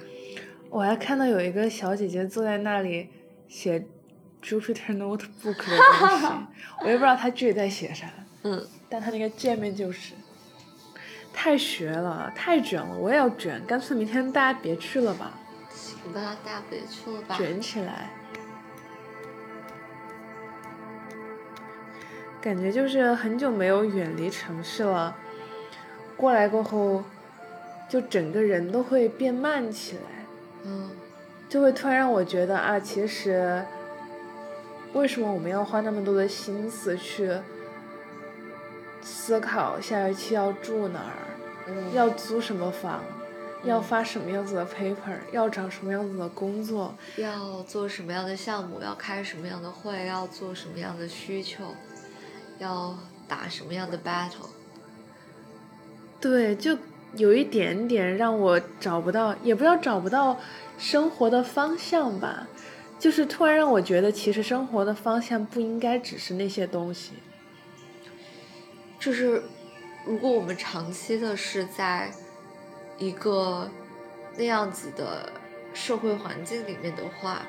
[0.70, 3.08] 我还看到有一个小姐姐坐在那里
[3.48, 3.86] 写
[4.44, 6.28] Jupiter Notebook 的东西，
[6.82, 8.12] 我也不知道她具体在写啥，
[8.44, 10.14] 嗯，但她那个界面就是
[11.34, 15.40] 太学了，太卷了，我也要卷，干脆明天大家别去了吧，
[16.08, 17.36] 行吧，大家别去了吧。
[17.36, 18.10] 卷起来。
[22.40, 25.16] 感觉就是很久没有远离城市了，
[26.16, 27.04] 过来过后，
[27.90, 30.02] 就整个人都会变慢起来。
[30.64, 30.92] 嗯
[31.50, 33.64] 就会突然让我觉得啊，其实
[34.94, 37.32] 为什么我们要花那么多的心思去
[39.02, 41.24] 思考下一期要住哪儿，
[41.68, 43.02] 嗯，要租什么房，
[43.64, 46.96] 要发什么样子的 paper，要找什么样子的工作？
[47.18, 51.64] 要做什么样的项目，要开什么样的会，要做什么样的需求，
[52.60, 54.50] 要打什么样的 battle。
[56.22, 56.78] 对，就
[57.16, 60.40] 有一点点让我找不到，也不知道找不到
[60.78, 62.48] 生活的方向吧。
[63.00, 67.14] 就是突然让我觉得，其实生活的方向不应该只是那些东西。
[69.00, 69.44] 就是
[70.06, 72.12] 如果我们长期的是在
[72.98, 73.70] 一个
[74.36, 75.32] 那样子的
[75.74, 77.44] 社会环境里面的话，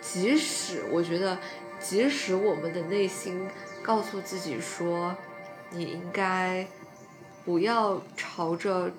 [0.00, 1.38] 即使我觉得，
[1.78, 3.48] 即使我们的内心
[3.82, 5.14] 告诉自己说，
[5.70, 6.66] 你应该
[7.44, 8.90] 不要朝着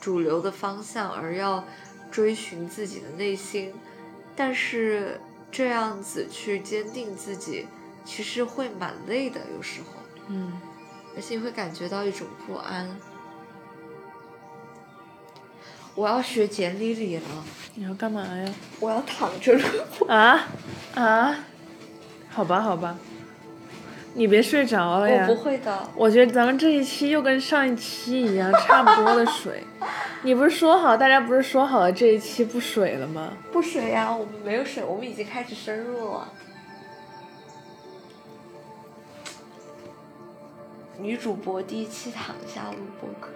[0.00, 1.64] 主流的方向，而要
[2.10, 3.72] 追寻自己的内心，
[4.36, 7.66] 但是这样子去坚定自己，
[8.04, 9.86] 其实会蛮累的，有时候。
[10.28, 10.60] 嗯。
[11.14, 12.88] 而且你会感觉到一种不安。
[15.94, 17.22] 我要学简里里了，
[17.74, 18.54] 你要干嘛呀？
[18.80, 20.06] 我要躺着录。
[20.08, 20.48] 啊
[20.94, 21.36] 啊，
[22.30, 22.96] 好吧好吧，
[24.14, 25.26] 你别睡着了呀。
[25.28, 29.62] 我不会的，我觉得咱们这一期又跟上一期一样，差不多的水。
[30.24, 33.32] 你不是说好，大家不是说好了这一期不水了吗？
[33.52, 36.32] 不水呀、我们没有水，我们已经开始深入了。
[40.98, 43.32] 女主播第一期躺下录播客，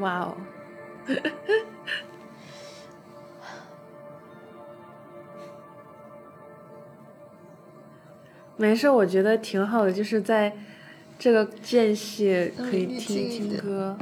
[0.00, 0.36] 哇哦！
[8.56, 10.56] 没事，我觉得挺好的，就是在
[11.18, 13.96] 这个间隙可以嗯听一听歌。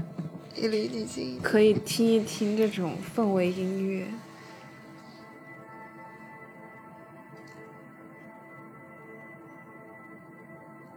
[1.43, 4.07] 可以听一听这种氛围音乐。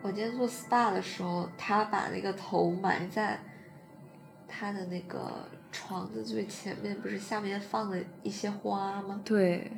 [0.01, 3.39] 我今天做 SPA 的时候，他把那个头埋在
[4.55, 5.31] 他的那个
[5.71, 9.19] 床的最前面，不是下面放了一些花吗？
[9.25, 9.71] 对，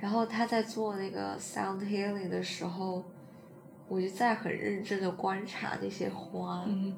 [0.00, 3.04] 然后他在做那个 sound healing 的时候，
[3.86, 6.96] 我就在很认真的观察那些花，嗯。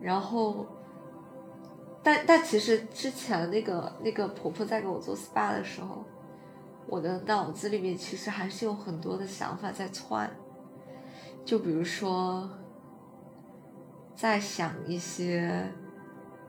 [0.00, 0.66] 然后，
[2.02, 6.04] 但但其实之前那个那个婆婆在给我做 SPA 的时候，
[6.86, 10.30] 我的脑子里面其实还是有很多的想法在窜，
[11.44, 12.50] 就比如说，
[14.16, 15.70] 在想一些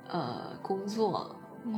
[0.08, 1.36] 呃工作，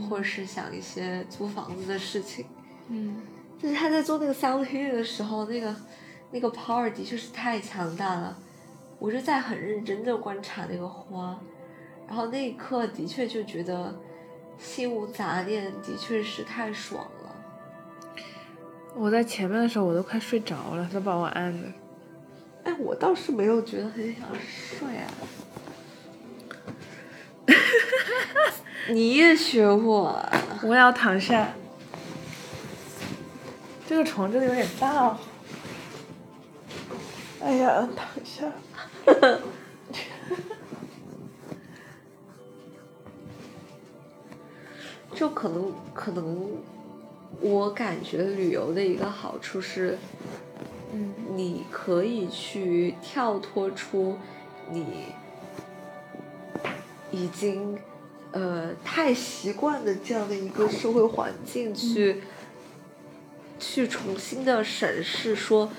[0.07, 2.45] 或者是想一些租房子的事情。
[2.87, 3.17] 嗯
[3.61, 5.75] 就是他在做那个 sound healing 的时候，那个
[6.31, 8.37] 那个 power 的确是太强大了。
[8.99, 11.37] 我就在很认真的观察那个花，
[12.07, 13.93] 然后那一刻的确就觉得
[14.57, 17.35] 心无杂念，的确是太爽了。
[18.95, 21.67] 我在前面的时候我都快睡着了，他把我按的。
[22.63, 25.11] 哎，我倒是没有觉得很想睡啊。
[28.89, 30.31] 你也学我啊？
[30.63, 31.49] 我要躺下。
[33.87, 35.17] 这个床真的有点大哦。
[37.41, 38.51] 哎呀，躺下。
[45.15, 46.51] 就可能可能，
[47.41, 49.97] 我感觉旅游的一个好处是，
[50.93, 54.17] 嗯你可以去跳脱出
[54.69, 55.07] 你
[57.11, 57.77] 已经
[58.31, 62.21] 呃太习惯的这样的一个社会环境去、
[63.59, 65.71] 去重新的审视说，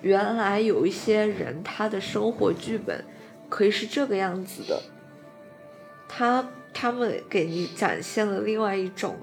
[0.00, 3.04] 原来有一些人他的生活剧本
[3.48, 4.82] 可以是这个样子的，
[6.08, 9.16] 他他们给你展现了另外一种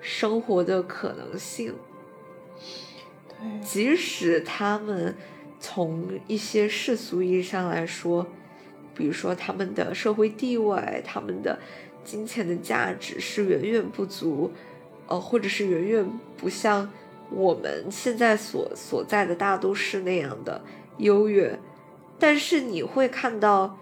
[0.00, 1.74] 生活的可能性。
[3.28, 5.14] 对，即使他们
[5.60, 8.26] 从一些世俗意义上来说，
[8.94, 11.58] 比如说他们的社会地位、他们的
[12.04, 14.52] 金钱的价值是远远不足，
[15.06, 16.90] 呃，或者是远远不像
[17.30, 20.62] 我们现在所所在的大都市那样的
[20.98, 21.58] 优越，
[22.18, 23.78] 但是你会看到，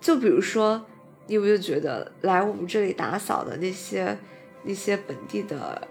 [0.00, 0.84] 就比如说，
[1.26, 4.18] 你有没有觉得来我们这里打扫的那些
[4.64, 5.86] 那些本地的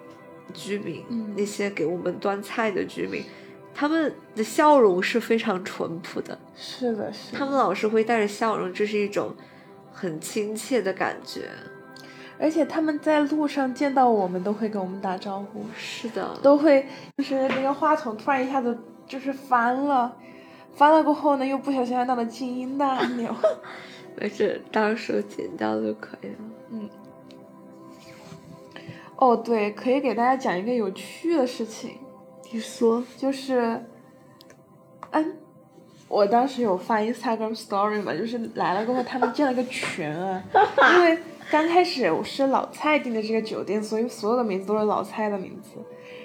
[0.54, 1.34] 居民，嗯。
[1.38, 3.24] 那些给我们端菜的居民，
[3.74, 7.38] 他们的笑容是非常淳朴的，是的，是的。
[7.38, 9.34] 他们老是会带着笑容，这是一种
[9.92, 11.50] 很亲切的感觉。
[12.40, 16.86] 而且他们在路上见到我们都会跟我们打招呼，是的，都会
[17.18, 18.76] 就是那个话筒突然一下子
[19.08, 20.18] 就是翻了，
[20.74, 23.32] 翻了过后呢又不小心按到了静音的按钮。
[24.20, 26.36] 没事，到时候剪掉就可以了。
[26.72, 26.90] 嗯
[29.18, 32.00] 哦，对，可以给大家讲一个有趣的事情，
[32.52, 33.86] 你说，就是，
[35.12, 35.38] 嗯，
[36.10, 40.44] 我当时有发 Instagram story 嘛，就是来了过后他们建了个群啊，
[40.96, 41.18] 因为
[41.50, 45.80] 刚开始我是老蔡订的这个酒店，所以所有的名字都是老蔡的名字。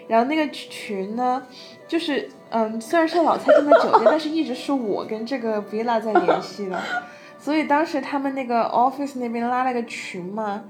[0.09, 1.45] 然后那个群呢，
[1.89, 6.81] 就是嗯，虽然是老蔡订的酒店，但是一直是我跟这个 villa 在联系的，
[7.39, 10.65] 所以当时他们那个 office 那边拉了个群嘛，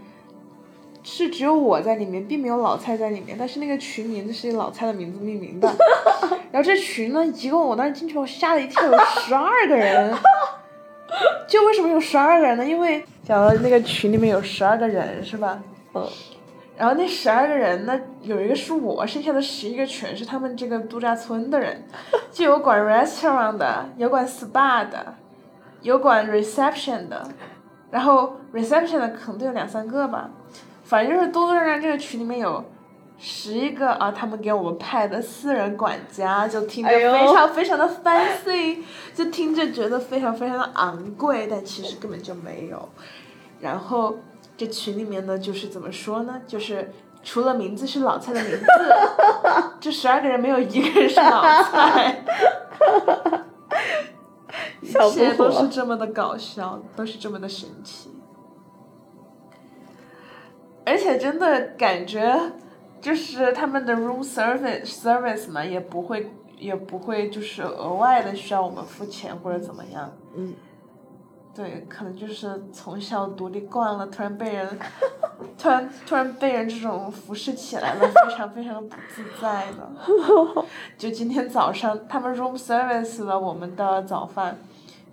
[1.08, 5.72] 是只有我在里面，并没有老蔡在里面，但是那个群名字是以老蔡的名字命名的。
[6.50, 10.12] 然后这群呢，一共我当时进去，我吓了一跳，有十二个人。
[11.46, 12.66] 就为什么有十二个人呢？
[12.66, 15.62] 因为讲到那个群里面有十二个人，是吧？
[15.94, 16.04] 嗯，
[16.76, 21.86] 然后那十二个人呢，有一个是我，剩下的十一个全是他们这个度假村的人，
[22.32, 25.14] 就有管 restaurant 的，有管 SPA 的，
[25.82, 27.28] 有管 reception 的，
[27.92, 30.28] 然后 reception 的可能都有两三个吧，
[30.86, 32.64] 反正就是多多少少这个群里面有
[33.18, 38.78] 十一个啊，他们给我们派的私人管家，就听着非常非常的 fancy，
[39.12, 42.88] 就听着觉得非常非常的昂贵，但其实根本就没有。
[43.58, 44.16] 然后
[44.56, 46.40] 这群里面呢，就是怎么说呢？
[46.46, 46.92] 就是
[47.24, 48.66] 除了名字是老蔡的名字，
[49.80, 52.22] 这十二个人没有一个人是老蔡，
[54.80, 55.34] 一笑切。
[55.34, 58.10] 都是这么的搞笑，都是这么的神奇。
[60.86, 62.34] 而且真的感觉，
[63.00, 70.10] 就是他们的 room service service 嘛，也不会也不会就是额外的需要我们付钱或者怎么样。
[70.34, 70.54] 嗯。
[71.54, 74.78] 对，可能就是从小独立惯了，突然被人，
[75.56, 79.90] 突然突然被人这种服侍起来了，非常非常的不自在的。
[80.98, 84.58] 就今天早上他们 room service 了我们的早饭，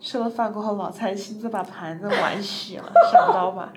[0.03, 3.71] 吃了饭过后，老蔡亲自把盘子碗洗了，想不到吧？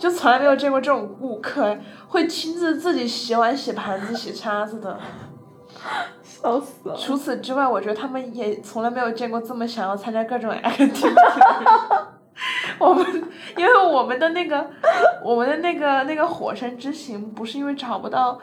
[0.00, 1.76] 就从来没有见过这种顾客
[2.08, 4.98] 会亲自自己洗碗、洗盘子、洗叉子的。
[6.24, 6.96] 笑死了。
[6.96, 12.06] 除此之外，我觉得他们也从来没有见过这么想要参加各种 activity 的人。
[12.78, 13.04] 我们
[13.56, 14.64] 因为我们的那个
[15.22, 18.38] 我们的那个那个火山之行不是因为找不到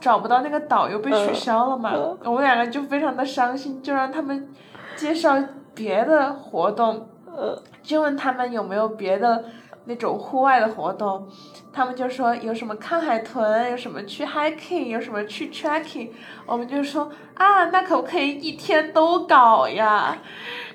[0.00, 4.48] 找不到那个导游被取消了嘛，嗯我们两个就非常的伤心，就让他们
[4.94, 5.36] 介绍
[5.76, 9.44] 别的活动，呃，就问他们有没有别的
[9.84, 11.28] 那种户外的活动，
[11.72, 16.08] 他们就说有什么看海豚，有什么去 hiking，有什么去 trekking，
[16.46, 20.16] 我们就说啊，那可不可以一天都搞呀？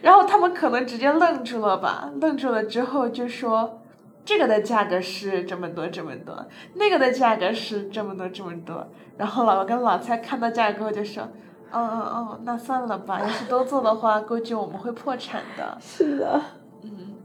[0.01, 3.81] 然后他们可能直接愣住了吧，愣住了之后就说，
[4.23, 8.87] 这个的价格是这么多这么多，那个的价格是这么多这么多。
[9.17, 11.27] 然后老跟老蔡看到价格后就说，
[11.73, 15.77] 嗯嗯嗯，那算了吧，要是都做的话，估计我们会破产的。
[15.79, 16.41] 是的。
[16.84, 17.15] 嗯，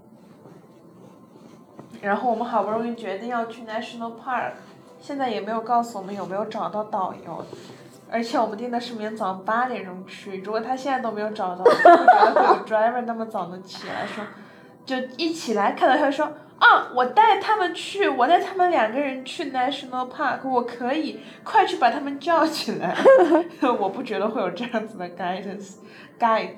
[2.01, 4.53] 然后我们好不容易决定要去 National Park，
[5.01, 7.45] 现在也没有告诉我们有没有找到导游，
[8.11, 14.25] 而且我们定的是明天早上八点钟去，如果他现在都没有找到，我不觉得会有 driver 那么早能起来说，
[14.85, 22.97] 就一起来看到他说啊，我带他们去，我带他们两个人去 National Park，我可以，快去把他们叫起来。
[23.79, 25.75] 我不觉得会有这样子的 guidance
[26.19, 26.57] guide，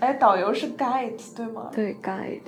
[0.00, 1.70] 哎，导游是 guide 对吗？
[1.72, 2.42] 对，guide。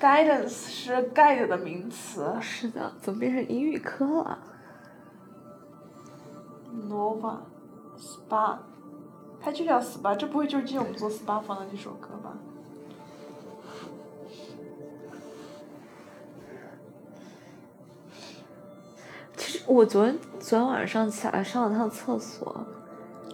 [0.00, 4.38] guidance 是 guide 的名词是的，怎么变成英语课了
[6.88, 7.36] ？，nova
[7.98, 8.56] spa
[9.40, 12.32] 它就叫 SPA，这不会就是借我们做 SPA 放的那首歌吧？
[19.36, 22.66] 其实我昨天昨天晚上起来上了趟厕所，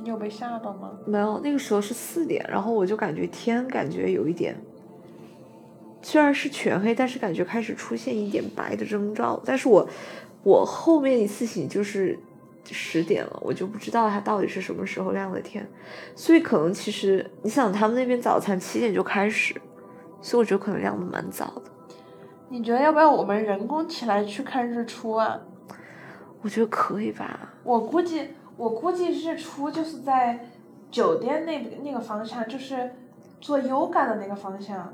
[0.02, 0.90] 你有被吓到吗？
[1.06, 4.56] 没有，那个时候是四点，然后我就感觉天感觉有一点，
[6.02, 9.40] 虽然是全黑，但是感觉开始出现一点白的征兆。
[9.44, 9.88] 但是我
[10.42, 12.18] 我后面一次醒就是
[12.64, 15.64] 十点了，我就不知道它到底是什么时候亮的天，
[16.16, 19.54] 所以可能其实你想他们那边早餐七点就开始，
[20.20, 21.70] 所以我觉得可能亮的蛮早的。
[22.48, 25.40] 你觉得要不要我们人工起来去看日出啊？
[26.42, 27.54] 我觉得可以吧。
[27.62, 30.46] 我估计，我估计日出就是在
[30.90, 32.90] 酒店那那个方向，就是
[33.40, 34.92] 做 yoga 的那个方向。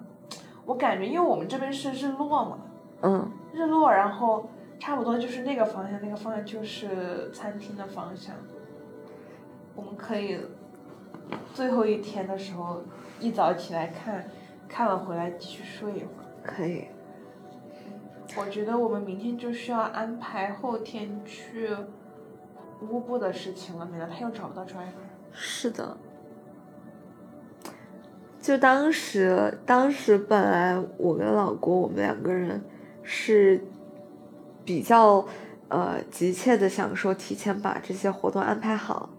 [0.67, 2.59] 我感觉，因为我们这边是日落嘛，
[3.01, 8.35] 嗯，日落，然后差不多就是那个方向，那个方向就是餐厅的方向。
[9.75, 10.39] 我们可以
[11.55, 12.83] 最后一天的时候
[13.21, 14.29] 一早起来看，
[14.69, 16.27] 看了回来继续睡一会儿。
[16.43, 16.85] 可以。
[18.37, 21.71] 我觉得我们明天就需要安排后天去
[22.83, 25.07] 乌布的事情了，免得他又找不到 driver。
[25.33, 25.97] 是的。
[28.41, 32.63] 就当时，当时本来我跟老郭我们两个人
[33.03, 33.63] 是
[34.65, 35.27] 比较
[35.69, 39.11] 呃急切的想说提前把这些活动安排好，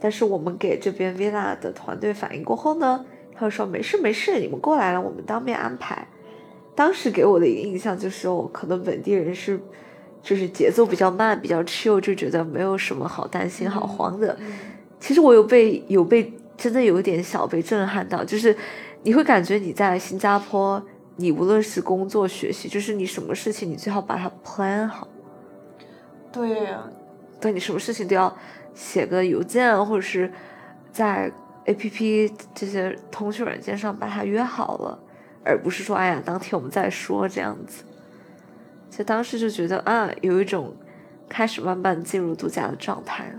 [0.00, 6.06] 但是我们给这边 villa 的团队反映过后呢，他说没事没事，你们过来了，我们当面安排。
[6.76, 9.58] 当时给我的一个印象就是，我，可能本地人是
[10.22, 14.38] 就是节奏比较慢，比较 chill，就觉得没有什么好担心、好慌的。
[15.00, 18.54] 其实我有被有被真的有一点小被震撼到，就是
[19.02, 20.82] 你会感觉你在新加坡，
[21.16, 25.08] 你无论是工作、学习，就是你什么事情，你最好把它 plan 好。
[26.30, 26.84] 对呀、
[27.40, 28.36] 对你什么事情都要
[28.74, 30.30] 写个邮件，或者是
[30.92, 31.32] 在
[31.64, 34.98] A P P 这些通讯软件上把它约好了，
[35.46, 37.84] 而不是说哎呀当天我们再说这样子。
[38.90, 40.74] 就当时就觉得啊，有一种
[41.28, 43.34] 开始慢慢进入度假的状态了，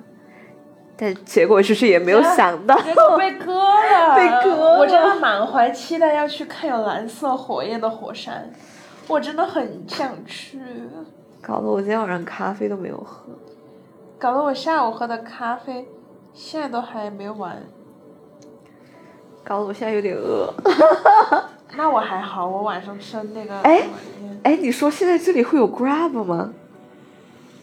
[0.96, 8.52] 但结果就是也没有 想到，结果被割了， 被割了我真的满怀期待要去看有蓝色火焰的火山，
[9.08, 10.62] 我真的很想去，
[11.42, 13.32] 搞得我今天晚上咖啡都没有喝。
[14.20, 15.88] 搞得我下午喝的咖啡
[16.34, 17.64] 现在都还没完。
[19.44, 20.54] 搞得我现在有点饿。
[21.76, 23.84] 那我还好，我晚上吃的那个哎
[24.44, 26.54] 哎，你说现在这里会有 Grab 吗？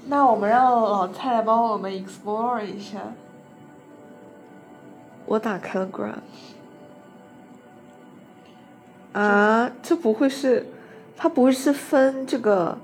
[0.07, 2.98] 那我们让老蔡来帮我们 explore 一下。
[5.26, 6.18] 我打开了 Grab。
[9.18, 10.66] 啊，这不会是，
[11.16, 12.76] 它不会是分这个？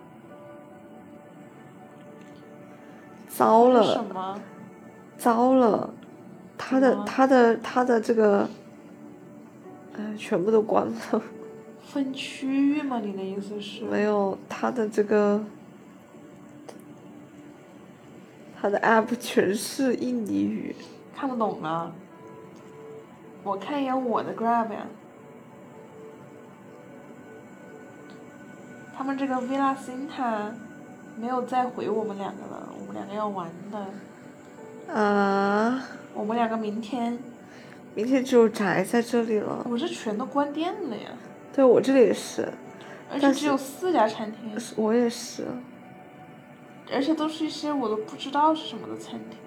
[3.28, 4.40] 糟是什了，么？
[5.16, 5.90] 糟了，
[6.56, 8.48] 他的什么它的他的这个，
[10.00, 11.22] 哎，全部都关了。
[11.84, 13.00] 分区域吗？
[13.00, 13.84] 你的意思是？
[13.84, 15.44] 没有，它的这个，
[18.60, 20.74] 它的 app 全是印尼语。
[21.14, 21.92] 看不懂啊。
[23.42, 24.86] 我看一眼我的 Grab 呀。
[28.96, 30.52] 他们这个 Villa Sinta
[31.16, 34.94] 没有再回我们两个了，我们两个要玩的。
[34.94, 35.82] 啊，
[36.14, 37.18] 我们两个明天，
[37.94, 39.66] 明天只有宅在这里了。
[39.68, 41.10] 我这全都关店了呀，
[41.52, 42.48] 对我这里也是，
[43.12, 45.44] 而且只有四家餐厅，我也是。
[46.92, 49.38] 而且都是一些我都不知道是什么的餐厅。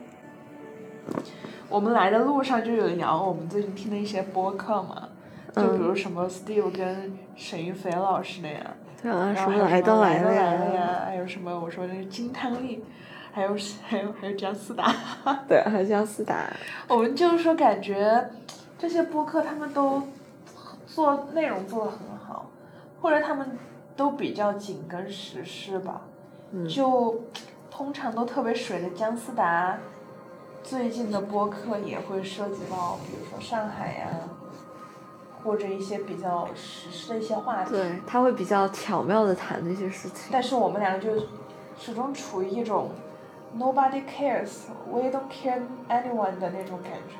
[1.68, 5.10] 我们来的路上就有聊我们最近听的一些播客嘛，
[5.54, 10.54] 就比如什么 Steve 跟沈玉飞老师的呀，对啊，然后什么来都来了呀。
[10.74, 12.84] 呀，还有什么我说那个金汤力，
[13.34, 14.94] 还有还有还有姜思达，
[15.48, 16.48] 对，还有姜思达。
[16.88, 18.30] 我们就是说感觉
[18.78, 20.04] 这些播客他们都
[20.86, 22.46] 做内容做的很好，
[23.02, 23.58] 或者他们
[23.96, 26.02] 都比较紧跟时事吧，
[26.52, 27.24] 嗯就
[27.72, 29.78] 通常都特别水的姜思达。
[30.62, 34.08] 最近的播客也会涉及到，比如说上海呀、
[35.44, 37.72] 或者一些比较时事的一些话题。
[37.72, 40.30] 对，他会比较巧妙的谈那些事情。
[40.32, 41.28] 但是我们两个就
[41.78, 42.92] 始终处于一种
[43.58, 47.16] nobody cares, we don't care anyone 的那种感觉。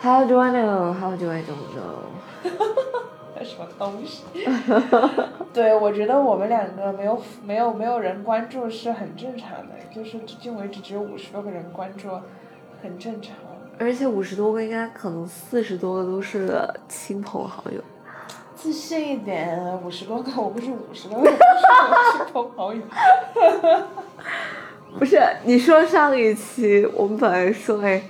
[0.00, 0.92] How do I know?
[0.92, 2.10] How do I don't know?
[3.44, 4.22] 什么东西？
[5.52, 12.08] 对，我觉得我们两个没有没有没有人关注是很正常的，就是至今为止只有五十多个人关注，
[12.82, 13.34] 很正常。
[13.78, 17.80] 而且五十多个，应该可能四十多个都是亲朋好友。
[18.54, 22.80] 自信一点，五十多个，我不是五十多个都是我亲朋好友。
[24.98, 28.02] 不是，你说上一期我们本来说，哎，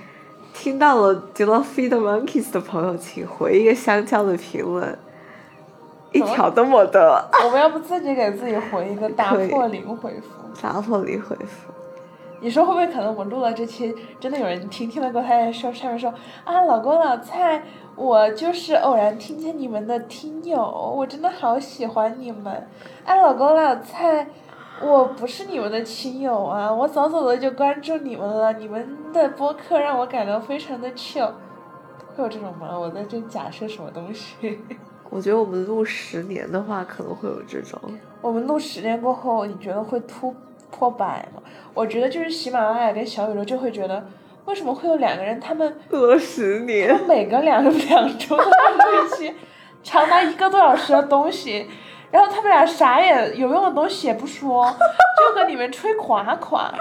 [0.53, 4.99] 听到了 Do not feed the monkeys 的朋友，请回一个香蕉的评论，
[6.13, 7.29] 一条都没得。
[7.45, 10.29] 我们要不自己给自己回一个打可以破零回复？
[10.61, 11.73] 打破零回复，
[12.41, 16.13] 你说会不会可能我们录了这期，真的有人听听了过后，他在说上面说
[16.45, 17.63] 啊，老公老蔡，
[17.95, 20.61] 我就是偶然听见你们的听友，
[20.97, 22.69] 我真的好喜欢你们。
[23.05, 24.27] 啊，老公老蔡，
[24.85, 31.31] 我不是你们的亲友啊，我早早的就关注你们了，你们的播客让我感到非常的 chill。
[32.15, 32.79] 会有这种吗？
[32.79, 34.61] 我在这假设什么东西？
[35.09, 37.79] 我觉得我们录十年的话，可能会有这种。
[38.21, 40.35] 我们录十年过后，你觉得会突
[40.71, 41.43] 破百吗？
[41.75, 44.05] 我觉得就是喜马拉雅跟小宇宙就会觉得，
[44.47, 49.35] 为什么会有两个人他们录了十他年，们每隔两两周都要录一期
[49.83, 51.67] 长达一个多小时的东西，
[52.13, 54.67] 然后他们俩啥也有用的东西也不说，
[55.19, 56.73] 就跟你们吹垮垮。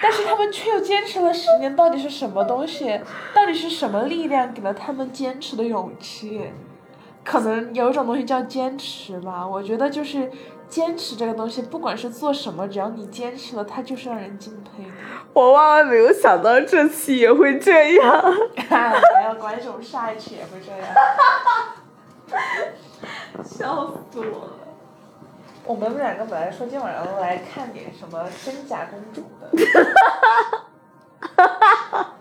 [0.00, 3.00] 但是他们却又坚持了十年，到底是什么东西？
[3.34, 6.52] 到底是什么力量给了他们坚持的勇气？
[7.24, 10.30] 可能有一种东西叫坚持吧，我觉得就是
[10.68, 14.90] 坚持这个东西，不管是做什么，只要你坚持了，它就是让人敬佩的。
[15.32, 18.24] 我万万没有想到这期也会这样。
[18.56, 20.80] 没有关系，我们下一期也会这样。
[23.44, 24.50] 笑死我了！
[25.66, 29.48] 我们两个本来说今晚上来看点什么真假公主的，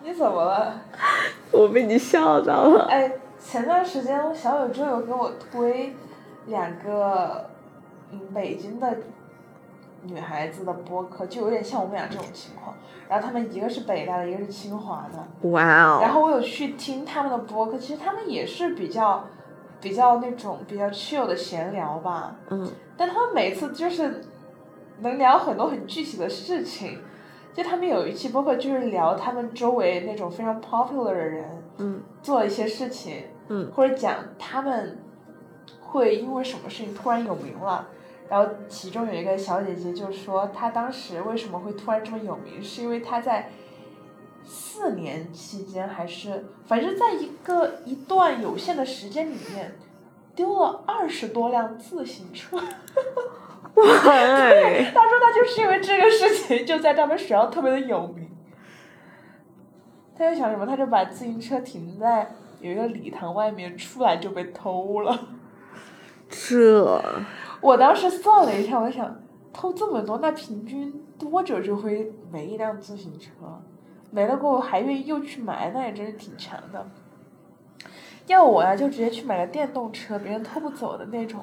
[0.02, 0.82] 你怎么了？
[1.52, 2.86] 我被你笑到了。
[2.90, 5.94] 哎，前段时间小宇宙有给我推
[6.46, 7.50] 两个
[8.12, 8.98] 嗯北京的
[10.04, 12.76] 女孩子的播客，就有点像我们俩这种情况。
[13.10, 15.50] 然后她们一个是北大的，一个是清华的。
[15.50, 16.00] 哇哦！
[16.02, 19.26] 然后我有去听他们的播客，其实他们也是比较
[19.84, 22.36] 比较那种比较 chill 的闲聊吧。
[22.50, 22.68] 嗯。
[22.98, 24.24] 但他们每次就是
[25.00, 27.00] 能聊很多很具体的事情，
[27.54, 31.46] 就他们有一期播客就是聊他们周围那种非常 popular 的人，
[31.78, 34.98] 嗯做一些事情，嗯或者讲他们
[35.82, 37.90] 会因为什么事情突然有名了。
[38.30, 43.50] 然后其中有一个小姐姐就说，她当时为什么会突然这么有名，是因为她在
[44.46, 49.76] 四年期间，还是反正在一个一段有限的时间里面，
[50.36, 52.58] 丢了二十多辆自行车。
[53.76, 58.30] 对，他说他就是因为这个事情，就在他们学校特别的有名。
[60.16, 60.66] 他在想什么？
[60.66, 65.20] 他就把自行车停在有一个礼堂外面，出来就被偷了。
[66.30, 67.02] 这
[67.62, 69.20] 我当时算了一下，我想
[69.52, 73.30] 偷这么多，那平均多久就会没一辆自行车？
[74.14, 76.86] 没了过后还愿意又去买，那也真是挺强的。
[78.28, 81.42] 要我呀，就直接去买个电动车，别人偷不走的那种。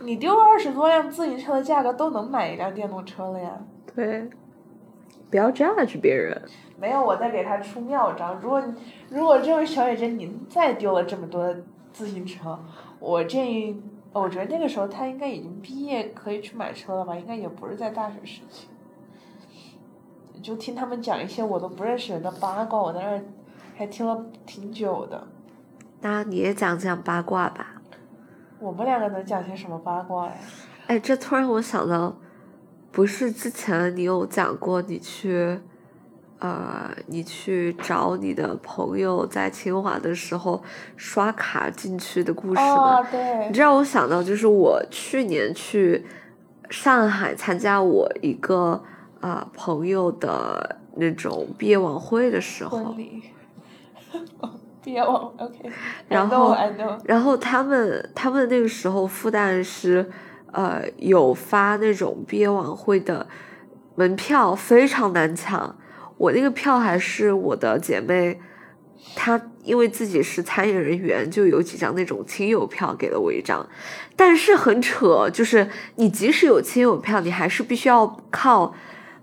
[0.00, 3.58] 你丢了二十多辆自行车的价格，都能买一辆电动车了呀。
[3.94, 4.28] 对，
[5.30, 6.42] 不要 judge 别人。
[6.76, 8.34] 没有，我在给他出妙招。
[8.42, 8.62] 如果
[9.08, 11.54] 如果这位小姐姐您再丢了这么多
[11.92, 12.58] 自行车，
[12.98, 13.80] 我建议，
[14.12, 17.16] 我觉得那个时候她应该已经毕业，可以去买车了吧？
[17.16, 18.66] 应该也不是在大学时期。
[20.44, 23.22] 就听他们讲一些我都不认识人的八卦，我在那儿
[23.74, 25.26] 还听了挺久的。
[26.02, 27.80] 那你也讲讲八卦吧。
[28.60, 30.32] 我们两个能讲些什么八卦呀？
[30.86, 32.14] 哎，这突然我想到，
[32.92, 35.58] 不是之前你有讲过你去，
[36.40, 40.62] 呃，你去找你的朋友在清华的时候
[40.94, 42.98] 刷卡进去的故事吗？
[42.98, 43.54] 哦，对你。
[43.54, 46.04] 知道我想到就是我去年去
[46.68, 48.84] 上海参加我一个
[49.24, 52.94] 啊、呃朋友的那种毕业晚会的时候。
[54.82, 55.70] 毕业晚，OK。
[56.08, 56.54] 然后。
[57.04, 60.10] 然后他们他们那个时候复旦是
[60.52, 63.26] 呃有发那种毕业晚会的
[63.94, 65.74] 门票，非常难抢。
[66.18, 68.38] 我那个票还是我的姐妹，
[69.16, 73.66] 她因为自己是参演人员，就有几张那种亲友票给了我一张，
[74.14, 75.66] 但是很扯，就是
[75.96, 78.74] 你即使有亲友票，你还是必须要靠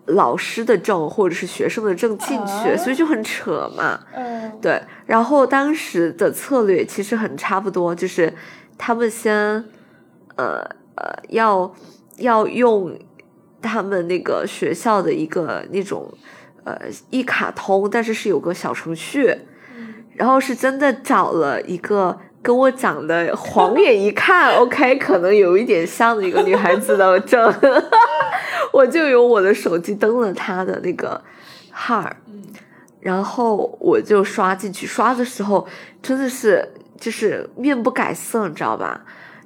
[0.07, 3.99] 老师的证或者是学生的证进去，啊所以就很扯嘛。
[4.13, 4.51] 嗯。
[4.61, 8.33] 对，然后当时的策略其实很差不多，就是
[8.77, 9.33] 他们先，
[10.35, 10.61] 呃
[10.95, 11.73] 呃，要
[12.17, 12.97] 要用
[13.61, 16.13] 他们那个学校的一个那种
[16.63, 16.77] 呃
[17.09, 19.35] 一卡通，但是是有个小程序，
[20.15, 27.53] 然后是真的找了一个跟我长得晃眼一看， OK，可能有一点像的一个女孩子的证，
[28.73, 31.21] 我就用我的手机登了她的那个
[31.71, 32.09] 号。
[32.99, 35.67] 然后我就刷进去，刷的时候
[36.03, 39.01] 真的是就是面不改色，你知道吧？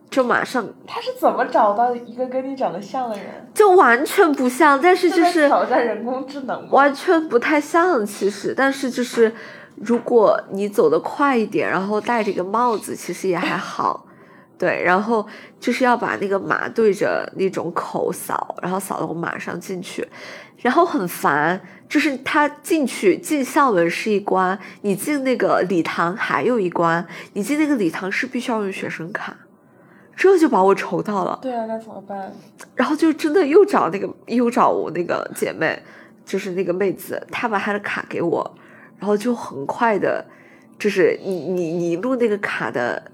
[0.09, 3.25] 就马上他是怎么找到一个跟你长得像的人？
[3.53, 6.69] 就完全不像，但是就是挑战人工智能？
[6.69, 9.33] 完全不太像，其实，但是就是
[9.75, 14.05] 如果你走得快一点，然后戴着一个帽子，其实也还好。
[14.57, 15.27] 对，然后
[15.59, 20.07] 就是要把那个码对着那种口扫，然后扫到马上进去，
[20.59, 21.59] 然后很烦，
[21.89, 29.35] 就是他进去进校门是一关，你进那个礼堂还有一关，你进那个礼堂是必须要用学生卡，
[30.15, 31.37] 这就把我愁到了。
[31.41, 32.31] 对啊，那怎么办？
[32.75, 35.77] 然后就真的又找那个又找我那个姐妹，
[36.25, 38.55] 就是那个妹子，她把她的卡给我，
[38.97, 40.25] 然后就很快的，
[40.79, 43.11] 就是你你你录那个卡的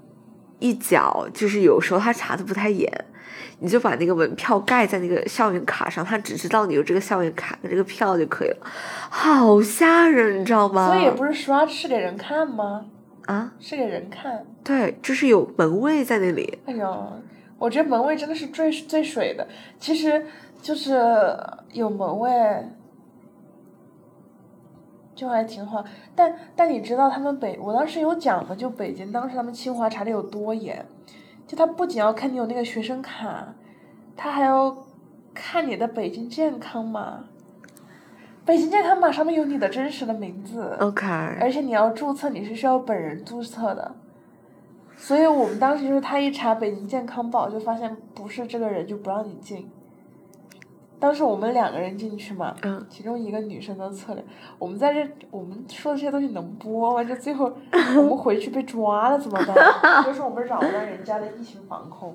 [0.58, 2.90] 一角，就是有时候他查的不太严，
[3.58, 8.56] 你就把那个门票盖在那个校园卡上，他只知道你有这个校园卡的这个票就可以了，
[9.10, 10.88] 好吓人，你知道吗？
[10.88, 12.86] 所以也不是刷是给人看吗？
[13.26, 14.44] 啊，是给人看。
[14.64, 17.12] 对，就是有门卫在那里，哎呦，
[17.58, 19.46] 我觉得门卫真的是最最水的。
[19.78, 20.24] 其实
[20.60, 21.00] 就是
[21.72, 22.30] 有门卫，
[25.22, 25.84] 就还挺好。
[26.14, 30.84] 但但你知道他们北，我当时有讲的，就北京当时他们清华查的有多严，
[31.46, 33.54] 就他不仅要看你有那个学生卡，
[34.16, 34.76] 他还要
[35.32, 37.24] 看你的北京健康码。
[38.44, 40.76] 北京健康码上面有你的真实的名字。
[40.80, 41.06] OK，
[41.40, 43.94] 而且你要注册，你是需要本人注册的，
[44.96, 49.70] 所以我们当时就是他一查北京健康宝，就发现不是这个人就不让你进。
[51.02, 54.24] 当时我们两个人进去嘛，嗯其中一个女生的策略，
[54.56, 57.02] 我们在这我们说的这些东西能播吗？
[57.02, 57.52] 就最后
[57.96, 59.56] 我们回去被抓了怎么办？
[60.06, 62.14] 就是我们扰乱人家的疫情防控。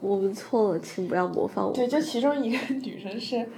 [0.00, 1.72] 我们错了，请不要模仿我。
[1.72, 3.48] 对，就其中一个女生是，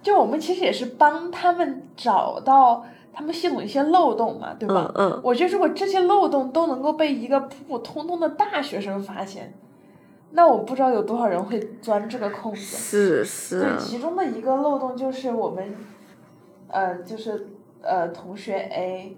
[0.00, 4.90] 就我们其实也是帮他们找到他们系统一些漏洞嘛，对吧？
[4.94, 9.52] 嗯嗯，我觉得如果这些漏洞都能够被一个普普通通的大学生发现，
[10.30, 12.60] 那我不知道有多少人会钻这个空子。
[12.60, 15.74] 是是对，，其中的一个漏洞就是我们，
[16.68, 17.48] 呃，就是
[17.82, 19.16] 呃，同学 A，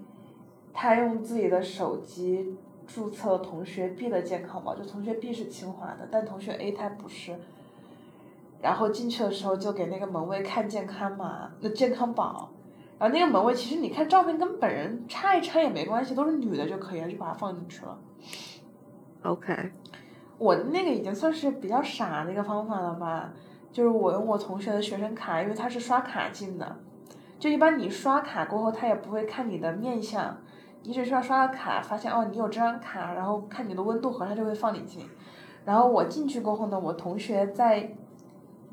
[0.73, 2.55] 他用自己的手机
[2.87, 7.35] 注册了同学 B 的健康宝，就同学 B 是清华的，但同学 A 他不是。
[8.61, 12.51] 然后进去的时候就给那个门卫看健康码，那健康宝，
[12.99, 17.97] 然后那个门卫其实你看照片跟本人差一差也没关系，都是女的就可以了，就把它放进去了。
[19.23, 19.71] OK，
[20.41, 23.31] 我的那个已经算是比较傻的一个方法了吧，
[23.71, 26.77] 就是我用我同学的学生卡，因为他是刷卡进的，
[27.37, 30.35] 就一般你刷卡过后，他也不会看你的面相，
[30.81, 35.07] 你只需要刷个卡，发现哦你有这张卡，然后看你的温度盒，他就会放你进。
[35.63, 37.93] 然后我进去过后呢，我同学在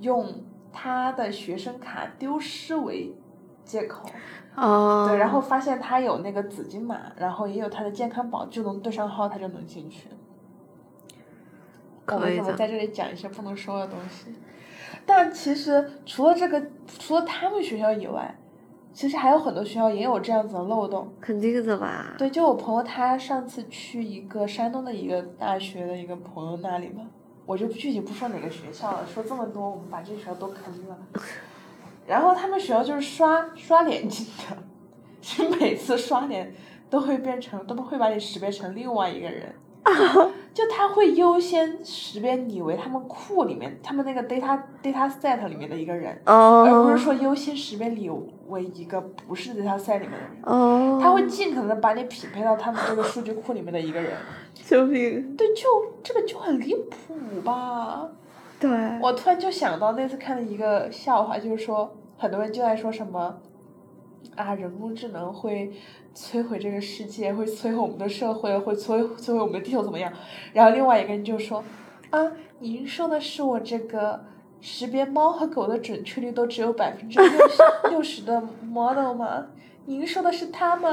[0.00, 0.26] 用
[0.72, 3.14] 他的学生卡丢失为
[3.62, 4.08] 借口，
[4.56, 10.08] 哦，对，然后发现他有那个紫金码，然后也有他的健康宝，就能对上号，他就能进去。
[12.16, 14.32] 我可以的为什么在这里讲一些不能说的东西？
[15.04, 16.62] 但其实除了这个，
[16.98, 18.38] 除了他们学校以外，
[18.92, 21.10] 其实还有很多学校也有这样子的漏洞。
[21.20, 22.14] 肯定的吧？
[22.18, 27.02] 对，就我朋友他上次去一个山东的一个大学的一个朋友那里嘛，
[27.46, 30.98] 我就具体不说哪个学校了，说这么多，我们把这学校都坑了。
[32.06, 34.56] 然后他们学校就是刷刷脸进的，
[35.20, 36.52] 就每次刷脸
[36.90, 39.54] 都会变成，都会把你识别成另外一个人。
[40.58, 48.10] 就他会优先识别你为他们库里面，他们那个 data data set 里面的一个人，哦，而不是说优先识别你
[48.48, 50.42] 为一个不是 data set 里面的人。
[50.42, 54.16] 哦，他会尽可能的把你匹配到他们这个数据库里面的一个人。
[54.52, 55.36] 救命！
[55.36, 55.62] 对，就
[56.02, 58.08] 这个就很离谱吧。
[58.58, 58.68] 对，
[59.00, 63.38] 我突然就想到那次看了一个笑话，就是说很多人就在说什么
[64.34, 65.72] 啊，人工智能会
[66.18, 70.12] 摧毁这个世界，会摧毁我们的社会，会摧摧毁我们的地球怎么样？
[70.52, 71.62] 然后另外一个人就说
[72.10, 74.24] 啊，您说的是我这个
[74.60, 79.46] 识别猫和狗的准确率都只有百分之六十六十的 model 吗？
[79.86, 80.90] 您说的是它吗？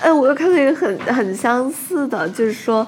[0.00, 2.86] 哎，我又看到一个很很相似的，就是说，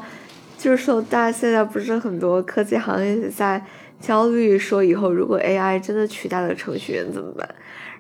[0.57, 3.63] 就是说，大家现在不是很多科技行业在
[4.01, 7.49] 焦虑，说以后如果 AI 真的取代了程序员怎么办？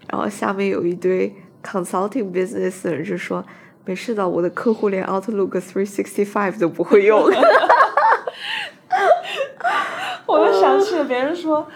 [0.08, 3.44] 然后下面有一堆 consulting business 的人就说，
[3.84, 7.30] 没事的，我的客户连 Outlook 365都不会用。
[10.26, 11.66] 我就想起了别人说，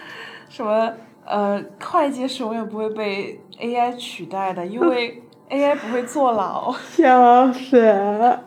[0.49, 0.93] 什么
[1.25, 6.73] 呃，会计是永远不会被 AI 取代的，因为 AI 不会坐牢。
[6.73, 8.39] 笑死！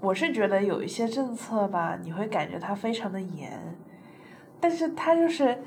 [0.00, 3.76] 我是觉得有一些政策吧，你会感觉它非常的严，
[4.60, 5.58] 但是它就是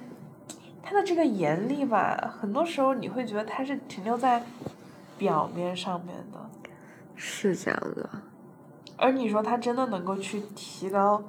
[0.82, 4.44] 它的这个严厉吧，很多时候你会觉得他是停留在
[5.18, 6.50] 表面上面的，
[7.16, 8.10] 是这样的，
[8.98, 11.24] 而你说他真的能够去提高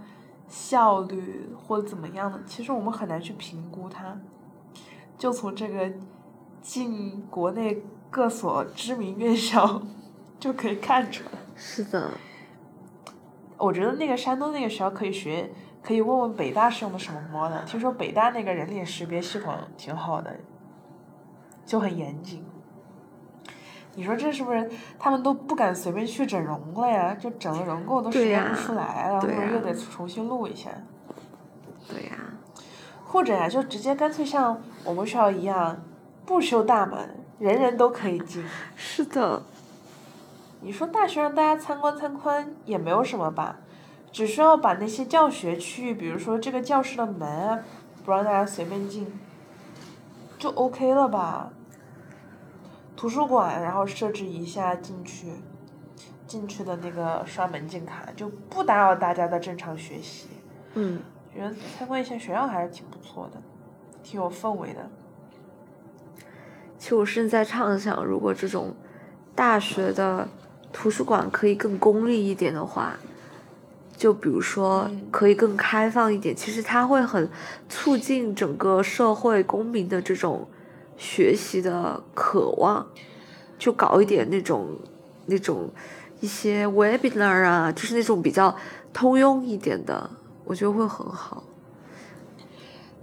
[0.48, 4.16] 效率或者怎么样的，其实我们很难去评估他。
[5.18, 5.92] 就从这个
[6.62, 9.82] 进国内各所知名院校
[10.40, 11.32] 就可以看出来。
[11.54, 12.12] 是的，
[13.58, 15.50] 我觉得那个山东那个学校可以学，
[15.82, 17.62] 可以问问北大是用的什么模的。
[17.64, 20.36] 听说北大那个人脸识别系统挺好的，
[21.64, 22.44] 就很严谨。
[23.96, 27.14] 你说这是不是他们都不敢随便去整容了呀？
[27.14, 30.70] 就整了容够都识别不出来了，或者又得重新录一下。
[31.88, 32.16] 对呀、
[33.04, 35.82] 或者呀，就直接干脆像我们学校一样，
[36.24, 38.44] 不修大门，人人都可以进。
[38.76, 39.42] 是的，
[40.60, 43.56] 你说大学让大家参观参观也没有什么吧，
[44.12, 47.60] 只需要把那些教学区域，比如说这个教室的门啊，
[48.04, 49.06] 不让大家随便进，
[50.38, 51.50] 就 OK 了吧？
[52.96, 55.28] 图书馆，然后设置一下进去，
[56.26, 60.26] 进去的那个刷门禁卡，就不打扰大家的正常学习。
[60.74, 61.00] 嗯，
[61.34, 63.40] 觉得参观一下学校还是挺不错的，
[64.02, 64.90] 挺有氛围的。
[66.78, 68.74] 其实我是在畅想，如果这种
[69.34, 70.28] 大学的
[70.72, 72.96] 图书馆可以更功利一点的话，
[74.00, 77.30] 就比如说嗯可以更开放一点，其实它会很
[77.68, 80.48] 促进整个社会公民的这种
[80.96, 82.86] 学习的渴望，
[83.58, 84.68] 就搞一点那种
[85.26, 85.68] 那种
[86.20, 88.56] 一些 webinar 啊，就是那种比较
[88.90, 90.08] 通用一点的，
[90.46, 91.44] 我觉得会很好。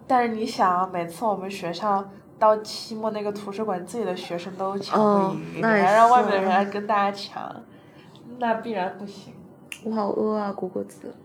[0.07, 7.55] 但是你想啊，每次我们学校到期末那个图书馆，自己的学生都抢哦不赢，你还让外面的人来跟大家抢，
[8.39, 9.35] 那必然不行。
[9.88, 11.15] 我好饿啊，果果子，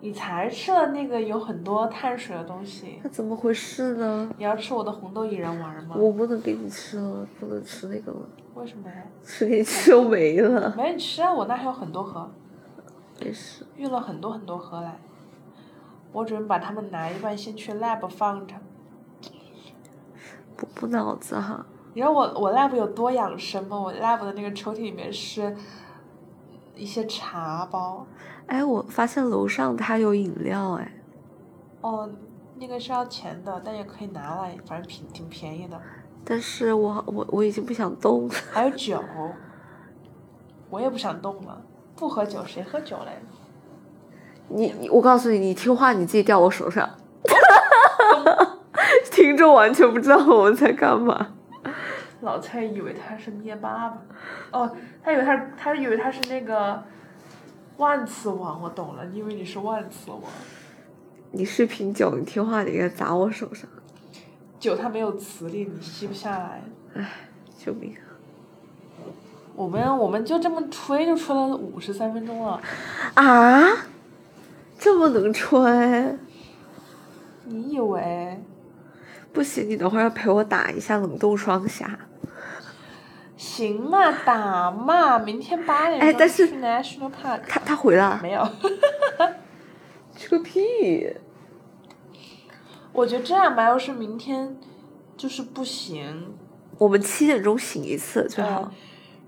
[0.00, 4.30] 你才吃了那个有很多碳水的东西，那怎么回事呢？
[4.36, 5.96] 你要吃我的红豆薏仁丸吗？
[5.98, 8.96] 我不能给你吃了，不能吃那个了，为什么呀？
[9.22, 10.74] 吃给你吃都没了。
[10.76, 12.30] 没你吃啊，我那还有很多盒，
[13.22, 14.98] 没事，运了很多很多盒来。
[16.12, 18.54] 我准备把它们拿一半先去 lab 放着。
[20.58, 21.64] 补补脑子哈。
[21.94, 23.80] 你知道我我 lab 有多养生吗？
[23.80, 25.56] 我 lab 的那个抽屉里面是
[26.74, 28.06] 一些茶包。
[28.46, 30.92] 哎，我发现楼上它有饮料，哎，
[31.80, 32.10] 哦，
[32.56, 35.80] 那个是要钱的，但也可以拿来，反正挺挺便宜的。
[36.24, 38.34] 但是我我我已经不想动了。
[38.50, 39.02] 还有酒，
[40.70, 41.62] 我也不想动了。
[41.96, 43.22] 不喝酒谁喝酒嘞？
[44.48, 46.88] 你你，我告诉你，你听话你自己掉我手上。
[49.10, 51.34] 听众完全不知道我们在干嘛。
[52.24, 53.98] 老蔡以为他是灭霸吧？
[54.50, 56.82] 哦，他以为他他以为他是那个
[57.76, 60.20] 万磁王，我懂了，你以为你是万磁王。
[61.30, 63.68] 你是瓶酒，你听话，你应该砸我手上。
[64.58, 66.62] 酒它没有磁力，你吸不下来。
[66.94, 67.06] 唉
[67.58, 67.94] 救命！
[69.54, 72.60] 我们我们就这么吹就吹了五十三分钟了，
[73.14, 73.62] 啊，
[74.78, 76.16] 这么能吹？
[77.44, 78.40] 你以为？
[79.32, 81.98] 不行，你等会儿要陪我打一下冷冻双侠。
[83.36, 87.40] 行嘛，打嘛，明天八点钟哎但是去 National Park。
[87.48, 88.46] 他他回了没有，
[90.16, 91.16] 去个屁！
[92.92, 94.56] 我觉得这样吧，要是明天
[95.16, 96.34] 就是不行，
[96.78, 98.70] 我们七点钟醒一次最好。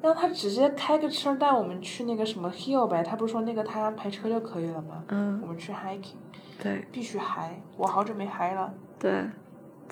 [0.02, 3.02] 让他直接开个车带我们去那个什么 hill 呗。
[3.02, 5.02] 他不是说那个他安排车就可以了吗？
[5.08, 6.14] 嗯我们去 hiking，
[6.62, 7.60] 对必须嗨！
[7.76, 8.72] 我好久没嗨了。
[9.00, 9.24] 对，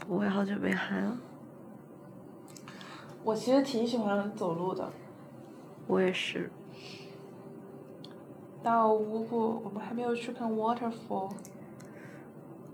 [0.07, 1.17] 我也好久没嗨了。
[3.25, 4.93] 我其实挺喜欢走路的。
[5.87, 6.51] 我也是。
[8.63, 11.33] 到乌布，我们还没有去看 waterfall。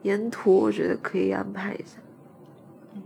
[0.03, 1.99] 沿途我觉得可以安排一下。
[2.95, 3.03] 嗯。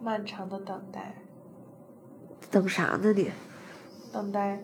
[0.00, 1.16] 漫长的等待，
[2.50, 3.30] 等啥呢你？
[4.10, 4.62] 等待，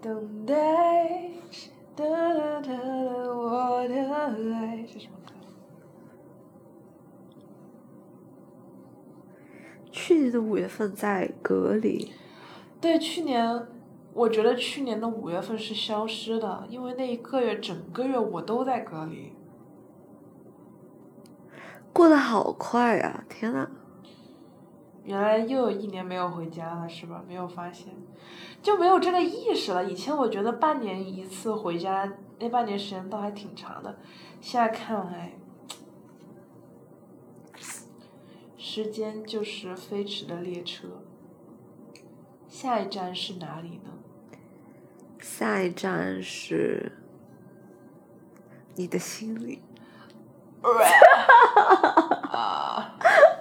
[0.00, 1.30] 等待，
[2.08, 5.34] 哒哒哒哒，我的爱是什么歌？
[9.92, 12.12] 去年的五月份在隔离，
[12.80, 13.66] 对，去年
[14.14, 19.34] 我觉得去年的五月份是消失的，因为那一个月整个月我都在隔离。
[21.92, 23.68] 过得好快呀、天呐！
[25.04, 27.22] 原来又有一年没有回家了，是吧？
[27.26, 27.92] 没有发现，
[28.62, 29.84] 就没有这个意识了。
[29.84, 33.98] 以前我觉得半年一次回家，那半年时间倒还挺长的，
[34.40, 35.32] 现在看来，
[38.56, 40.88] 时间就是飞驰的列车。
[42.46, 43.90] 下一站是哪里呢？
[45.20, 46.92] 下一站是
[48.74, 49.62] 你的心里。
[52.30, 52.98] 啊！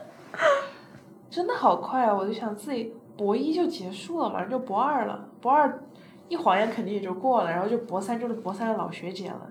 [1.30, 2.14] 真的好快啊！
[2.14, 5.82] 我就想自己博一就结束了，马上就博二了，博二
[6.28, 9.50] 一晃眼肯定也就过了，然后就博三就是博三的老学姐了，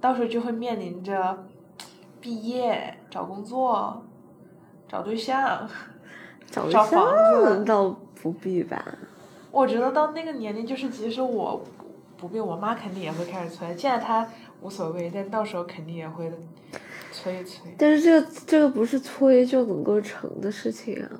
[0.00, 1.46] 到时候就会面临着
[2.20, 4.02] 毕业、找工作、
[4.88, 5.68] 找对象。
[6.48, 8.80] 找房子象 倒不必吧。
[9.50, 11.60] 我觉得到那个年龄，就是即使我
[12.16, 13.76] 不必，我妈肯定也会开始催。
[13.76, 14.26] 现在她
[14.60, 16.32] 无所谓，但到时候肯定也会
[17.26, 17.74] 催一催。
[17.76, 21.10] 但是这个这个不是催就能够成的事情啊。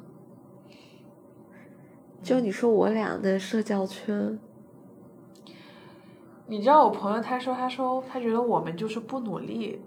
[2.23, 4.39] 就你说我俩的社交圈，
[6.47, 9.81] 你知道我朋友他说，他说他觉得我们就是不努力，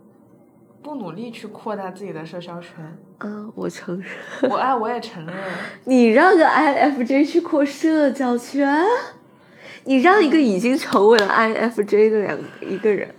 [0.82, 2.98] 不努力去扩大自己的社交圈。
[3.20, 4.10] 嗯，我承认。
[4.50, 5.36] 我哎，我也承认。
[5.86, 8.86] 你让个 INFJ 去扩社交圈，
[9.84, 13.14] 你让一个已经成为了 INFJ 的两一个人，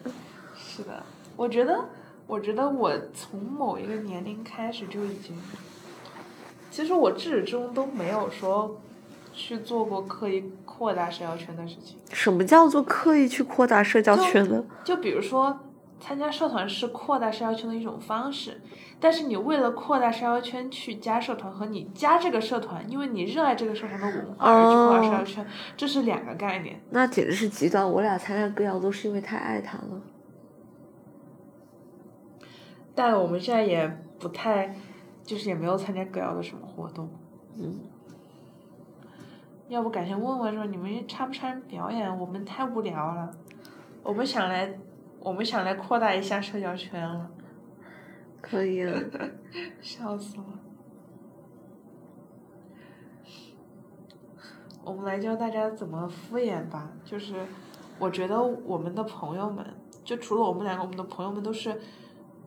[0.56, 1.02] 是的，
[1.36, 1.84] 我觉得，
[2.30, 5.36] 我觉得我从某一个年龄开始就已经，
[6.70, 8.80] 其实我至始至终都没有说
[9.32, 11.98] 去做过刻意扩大社交圈的事情。
[12.12, 14.64] 什么叫做刻意去扩大社交圈呢？
[14.84, 15.58] 就比如说，
[15.98, 18.60] 参加社团是扩大社交圈的一种方式，
[19.00, 26.80] 但是你为了扩大社交圈去加社团，和你加这个社团，因为你热爱这个社团的文化而去扩大社交圈，这是两个概念。
[26.90, 27.90] 那简直是极端。
[27.90, 30.00] 我俩参加歌谣都是因为太爱他了。
[32.94, 33.88] 但我们现在也
[34.18, 34.74] 不太，
[35.22, 37.08] 就是也没有参加歌谣的什么活动。
[37.56, 37.80] 嗯。
[39.68, 42.18] 要不改天问问说你们参不参表演？
[42.18, 43.30] 我们太无聊了，
[44.02, 44.76] 我们想来，
[45.20, 47.30] 我们想来扩大一下社交圈了。
[48.40, 49.00] 可以了，
[49.80, 50.44] 笑死了。
[54.82, 57.46] 我们来教大家怎么敷衍吧，就是
[57.98, 59.64] 我觉得我们的朋友们，
[60.02, 61.78] 就除了我们两个，我们的朋友们都是，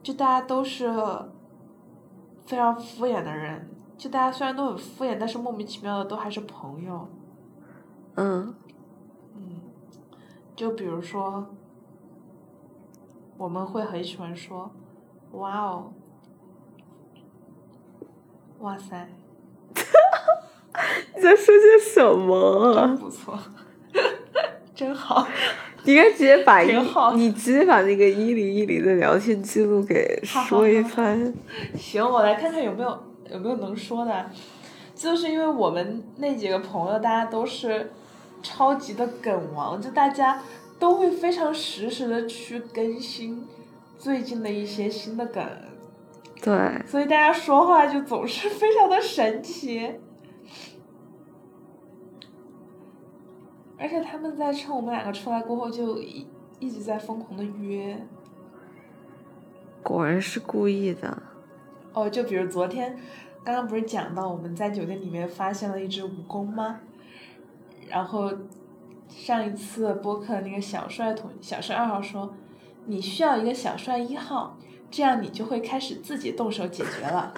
[0.04, 0.88] 就大家都是
[2.46, 3.68] 非常敷衍的人。
[3.96, 7.08] 就大家虽然都很敷衍，但是莫名其妙的都还是朋友。
[8.16, 8.54] 嗯
[9.34, 9.60] 嗯，
[10.54, 11.46] 就比如说，
[13.38, 14.70] 我们会很喜欢说，
[15.32, 15.92] 哇哦，
[18.58, 19.08] 哇塞，
[21.16, 22.96] 你在说些什么真？
[22.98, 23.38] 不错，
[24.74, 25.26] 真好。
[25.84, 26.72] 你 应该直接把一
[27.16, 31.34] 你直接把那个一零一零的聊天记录给说一好番。
[31.76, 32.98] 行，我来看看有没有
[33.30, 34.30] 有没有能说的，
[34.94, 37.92] 就是因为我们那几个朋友，大家都是
[38.42, 40.42] 超级的梗王，就大家
[40.78, 43.46] 都会非常实时的去更新
[43.98, 45.46] 最近的一些新的梗，
[46.42, 49.90] 对，所以大家说话就总是非常的神奇。
[53.84, 56.26] 而且他们在趁我们两个出来过后，就一
[56.58, 57.94] 一直在疯狂的约。
[59.82, 61.22] 果然是故意的。
[61.92, 62.96] 哦，就比如昨天，
[63.44, 66.80] 刚刚不是讲到我们在酒店里面发现了一只蜈蚣吗？
[67.86, 68.32] 然后
[69.06, 72.32] 上一次播客那个小帅同小帅二号说，
[72.86, 74.56] 你需要一个小帅一号，
[74.90, 77.34] 这样你就会开始自己动手解决了。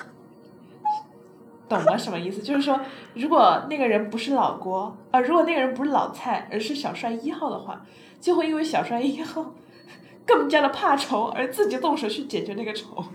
[1.69, 2.41] 懂了什么意思？
[2.43, 2.81] 就是说，
[3.15, 7.85] 如果那个人不是老郭，啊、如果那个人不是老蔡，而是小帅一号的话，
[8.21, 9.53] 就会因为小帅一号
[10.25, 13.05] 更加的怕丑，而自己动手去解决那个丑。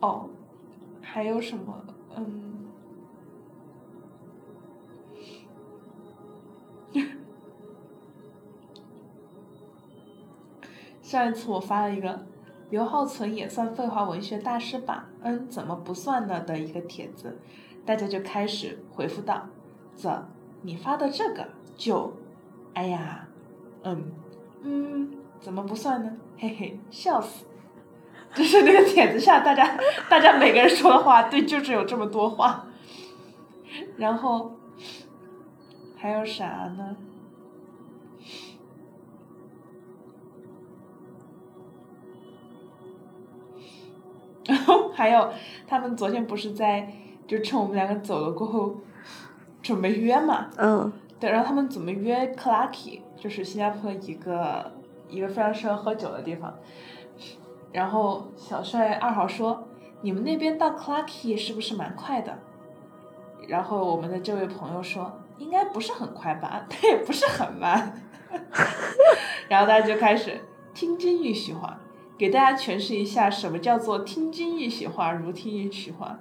[0.00, 0.30] 哦，
[1.02, 1.84] 还有什么？
[2.16, 2.68] 嗯，
[11.02, 12.26] 上一次我发了一个
[12.70, 15.06] 刘浩存也算废话文学大师吧？
[15.22, 17.38] 嗯，怎么不算呢的一个帖子，
[17.86, 19.46] 大家就开始回复道
[19.96, 20.28] ：“这
[20.62, 22.12] 你发的这个就，
[22.74, 23.28] 哎呀，
[23.84, 24.12] 嗯
[24.62, 25.10] 嗯，
[25.40, 26.16] 怎么不算呢？
[26.36, 27.46] 嘿嘿，笑死。”
[28.34, 29.78] 就是那个帖子下，大家
[30.10, 32.66] 大家每个人说的话，对，就只有这么多话。
[33.96, 34.52] 然后
[35.96, 36.94] 还有啥呢？
[44.48, 45.30] 然 后还有，
[45.66, 46.90] 他们昨天不是在
[47.26, 48.76] 就趁我们两个走了过后，
[49.62, 50.46] 准备约嘛？
[50.56, 50.90] 嗯
[51.20, 54.72] 对，然后他们准备约 Clarky，就是新加坡一个
[55.08, 56.54] 一个非常适合喝酒的地方。
[57.72, 59.68] 然后小帅二号说
[60.00, 62.38] ：“你们那边到 Clarky 是不是蛮快的？”
[63.46, 68.00] 然后我们的这位朋友说：“应该不是很快吧， 但也不是很慢。”
[69.48, 70.40] 然后大家就开始
[70.72, 71.78] 听君一席话，
[72.18, 76.18] 给大家诠释一下什么叫做听君一席话，如听一曲话。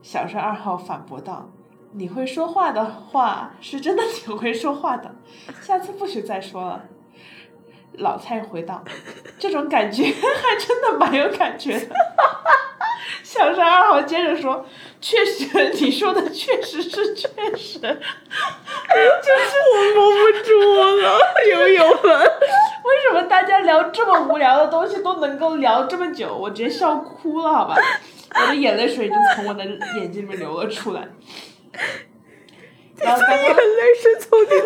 [0.00, 1.50] 小帅二号反驳道
[1.92, 5.14] ：“你会说话的话，是真的挺会说话的，
[5.60, 6.84] 下次不许再说了。”
[7.98, 8.82] 老蔡回道
[9.38, 12.50] ：“这种感觉还真的蛮有感觉哈哈。”
[13.22, 14.66] 小山二号接着说
[15.00, 17.98] ：“确实，你说的确实是确实， 就是
[19.72, 20.50] 我绷不住
[21.00, 21.18] 了，
[21.50, 22.32] 友友们。
[22.84, 26.34] 为什么大家聊这么无聊的东西都能够聊这么久？
[26.34, 27.76] 我直接笑哭了，好吧？
[28.34, 31.08] 我的眼泪水就从我的眼睛里面流了出来。
[32.96, 34.62] 然后刚刚眼泪是从你的眼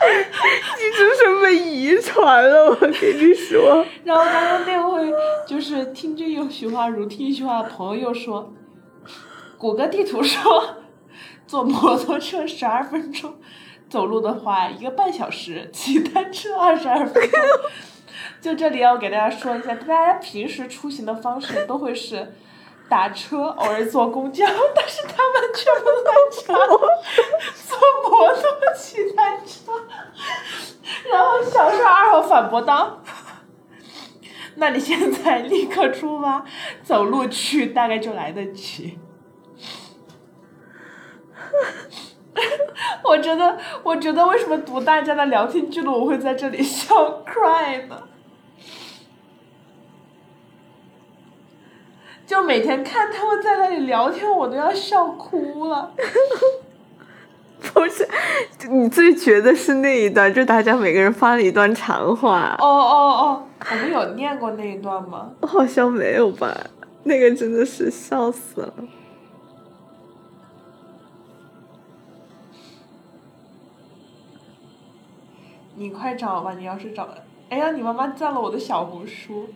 [0.00, 3.84] 你这是被遗传了，我跟你说。
[4.04, 5.12] 然后刚刚那位
[5.46, 8.52] 就是听君有许话如听一句话的朋友又说，
[9.56, 10.76] 谷歌地图说，
[11.46, 13.34] 坐摩托车十二分钟，
[13.88, 17.40] 走路的话一个半小时，骑单车二十二分钟。
[18.40, 22.34] 就这里要给大家说一下，大家平时出行的方式都会是
[22.88, 26.10] 打车，偶尔坐公交， 但是他们却不在
[26.42, 26.54] 家
[27.68, 27.78] 坐
[28.10, 28.42] 摩托
[28.76, 29.72] 骑单车。
[31.10, 33.00] 然后小帅二号反驳道
[34.56, 36.44] ：“那你现在立刻出发，
[36.82, 38.98] 走路去大概就来得及。
[43.04, 48.02] ”我觉得，我觉得为什么读大家的聊天记录，我会在这里笑 cry 呢？
[52.28, 55.90] 就每天看他们在那里聊天，我都要笑哭了。
[57.72, 58.06] 不是，
[58.68, 62.54] 你最绝的是那一段，就大家每个人发了一段长话。
[62.58, 65.30] 哦哦哦，我们有念过那一段吗？
[65.40, 66.54] 好像没有吧？
[67.04, 68.74] 那个真的是笑死了。
[75.76, 77.08] 你快找吧，你要是找，
[77.48, 79.48] 哎呀，你妈妈赞了我的小红书。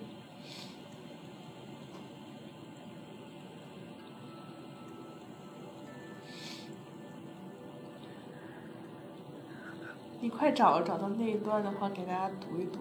[10.23, 12.79] 你快找，找到那一段的话，给大家读一读。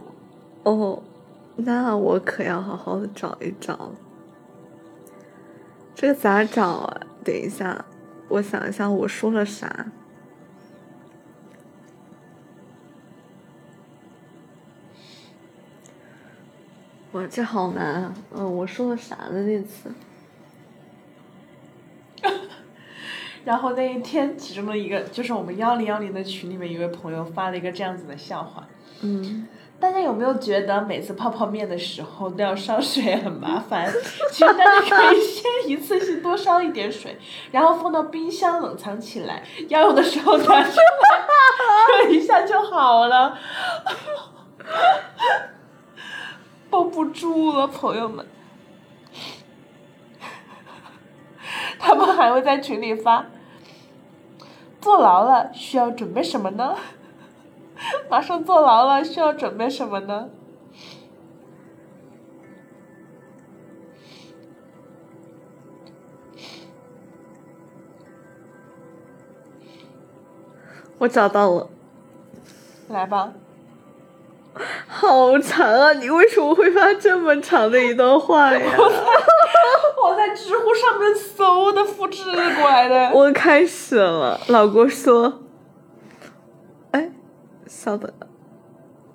[0.62, 1.02] 哦，
[1.56, 3.94] 那我可要好好的找一找。
[5.96, 7.02] 这个咋找啊？
[7.24, 7.84] 等一下，
[8.30, 9.88] 我想一下，我说了啥？
[17.14, 18.14] 哇，这好难啊！
[18.36, 19.92] 嗯，我说了啥呢那次？
[23.44, 28.68] 然后那一天，其中的一个就是我们幺零幺零的群里面，一位朋友发了一个这样子的笑话。
[29.02, 29.48] 嗯，
[29.80, 33.92] 大家有没有觉得每次泡泡面的时候都要烧水很麻烦？
[34.32, 37.18] 其实大家可以先一次性多烧一点水，
[37.52, 40.62] 然后放到冰箱冷藏起来，要用的时候拿出来
[42.06, 43.36] 热一下就好了。
[46.70, 48.24] 抱不住了，朋友们。
[51.82, 53.26] 他们还会在群里发，
[54.80, 56.76] 坐牢了需要准备什么呢？
[58.10, 60.30] 马上坐牢了需要准备什么呢？
[71.00, 71.68] 我找到了，
[72.88, 73.34] 来吧，
[74.88, 75.94] 好长啊！
[75.94, 78.62] 你为什么会发这么长的一段话呀？
[80.22, 82.24] 在知乎上面搜的，复制
[82.60, 83.10] 过来的。
[83.18, 85.42] 我开始了，老郭说
[86.92, 87.10] ：“哎，
[87.66, 88.12] 稍等，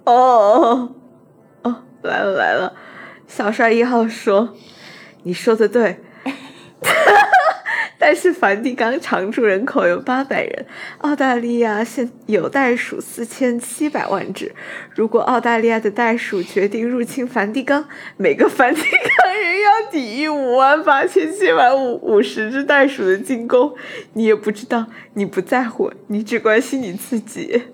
[0.02, 0.94] 哦哦
[1.62, 2.72] 哦，来了来了。”
[3.28, 4.56] 小帅一号说
[5.22, 6.00] ：“你说的对。
[7.98, 10.66] ”但是梵蒂冈常住人口有八百人，
[10.98, 14.54] 澳大利亚现有袋鼠四千七百万只。
[14.94, 17.86] 如果澳大利亚的袋鼠决定入侵梵蒂冈，
[18.16, 18.95] 每个梵蒂冈
[19.38, 23.74] 人要抵御五万八千七百五五十只袋鼠的进攻。
[24.14, 27.64] 你也不知道，你不在乎，你只关心你自己。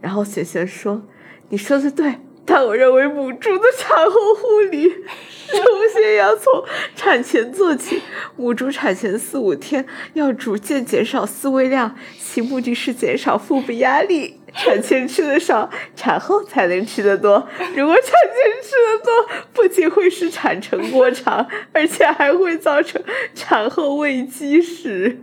[0.00, 1.02] 然后璇璇说
[1.50, 2.16] ：“你说的对。”
[2.46, 5.56] 但我认为母猪的产后护理首
[5.94, 6.52] 先要从
[6.94, 8.02] 产前做起。
[8.36, 14.40] 母猪产前四五天要逐渐减少饲喂量，其目的是减少腹部压力。
[14.54, 17.46] 产前吃的少，产后才能吃的多。
[17.76, 23.02] 如果产前吃的多，不仅会使产程过长，而且还会造成
[23.34, 25.20] 产后胃积食。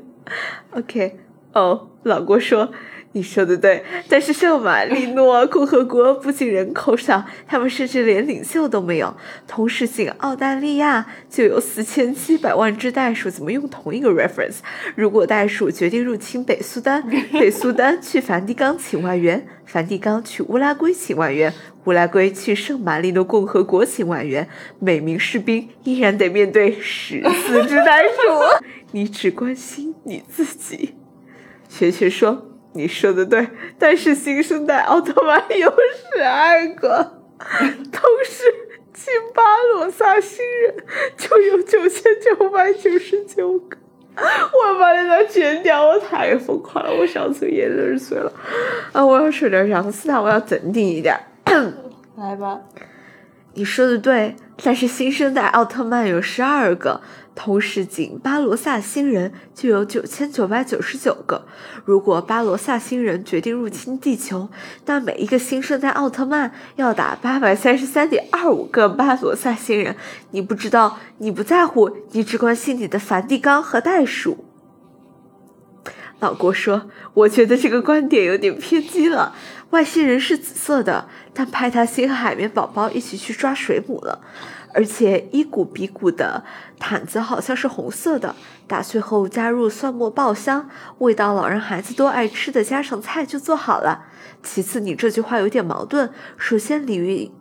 [0.71, 1.19] OK，
[1.53, 2.71] 哦，老郭说。
[3.13, 9.13] 你说的对，但是圣马 力诺共和国不仅人口少，他们甚至连领袖都没有。
[9.45, 14.59] 同时性澳大利亚就有四千七百万只袋鼠，怎么用同一个 reference？
[14.95, 17.03] 如果袋鼠决定入侵北苏丹，
[17.33, 21.53] 北苏丹去梵蒂冈请外援，梵蒂冈去乌拉圭请外援，
[21.83, 24.47] 乌拉圭去圣马力诺共和国请外援，
[24.79, 28.65] 每名士兵依然得面对十四只袋鼠。
[28.93, 30.95] 你只关心你自己，
[31.67, 32.50] 学学说。
[32.73, 33.47] 你说的对，
[33.77, 35.73] 但是新生代奥特曼有
[36.15, 37.21] 十二个，
[37.91, 38.43] 同时
[38.93, 39.41] 进巴
[39.73, 40.75] 罗萨星人
[41.17, 43.77] 就有九千九百九十九个。
[44.13, 48.31] 我把那段剪掉，我太疯狂了，我笑出眼泪水了。
[48.91, 51.17] 啊，我要说点让斯坦，我要镇定一点。
[52.17, 52.59] 来吧，
[53.53, 57.01] 你说的对，但是新生代奥特曼有十二个，
[57.33, 61.45] 同时仅巴罗萨星人就有九千九百九十九个。
[61.85, 64.49] 如果巴罗萨星人决定入侵地球，
[64.85, 69.95] 那每一个新生代奥特曼要打八百三十三点二五个巴罗萨星人。
[70.31, 74.45] 你不知道，你不在乎，你只关心你的梵蒂冈和袋鼠。
[76.19, 79.33] 老郭说：“我觉得这个观点有点偏激了。
[79.71, 84.21] 外星人是紫色的，但派大星和海绵宝宝一起去抓水母了，
[84.73, 86.43] 而且一股比骨的
[86.79, 88.35] 毯子好像是红色的。
[88.67, 90.69] 打碎后加入蒜末爆香，
[90.99, 94.05] 味道老人孩子都爱吃的家常菜就做好了。
[94.41, 96.09] 其次，你这句话有点矛盾。
[96.37, 97.31] 首先，鲤鱼。”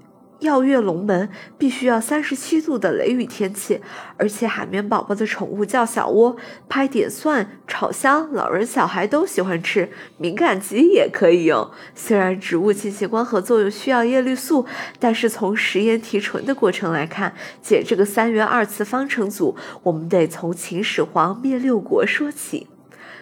[0.41, 3.81] 要跃龙门，必须要三十七度的雷雨天气，
[4.17, 6.37] 而且海绵宝宝的宠物叫小窝，
[6.69, 9.91] 拍点蒜炒香，老人小孩都喜欢吃。
[10.17, 14.67] 敏感肌也可以用，虽然植物进行光合作用需要叶绿素，
[14.99, 22.67] 但是从食盐提纯的过程来看，解这个三元二次方程组，我们得从秦始皇灭六国说起。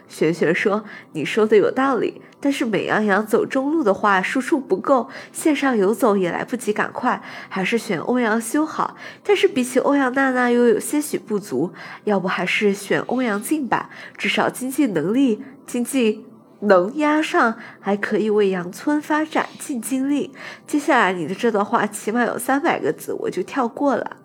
[0.09, 8.97] 玄玄说：“你说的有道理。”但是美羊羊走中路的话，输出不够，线上游走也来不及赶快，还是选欧阳修好。
[9.25, 11.73] 但是比起欧阳娜娜又有些许不足，
[12.05, 16.25] 要不还是选欧阳靖吧，至少经济能力、经济
[16.61, 20.33] 能压上，还可以为羊村发展尽精力。
[20.67, 24.17] 接下来你的这段话起码有三百个字，我就跳过了。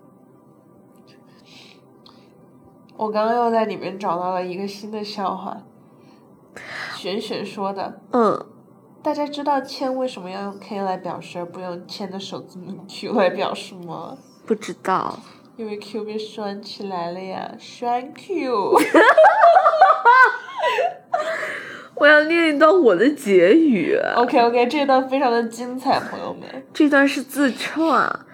[2.96, 5.64] 我刚刚又在里面找到了一个新的笑话。
[7.04, 8.46] 玄玄说的，嗯，
[9.02, 14.18] 大家知道签为什么要用 K 来表示，而不用签的首字母 Q 来表示吗？
[14.46, 15.20] 不知道。
[15.58, 18.80] 因为 Q 被拴起来了呀，栓 Q。
[21.96, 24.00] 我要念一段我的结语。
[24.16, 26.66] OK OK，这段非常的精彩，朋友们。
[26.74, 28.26] 这段是自创，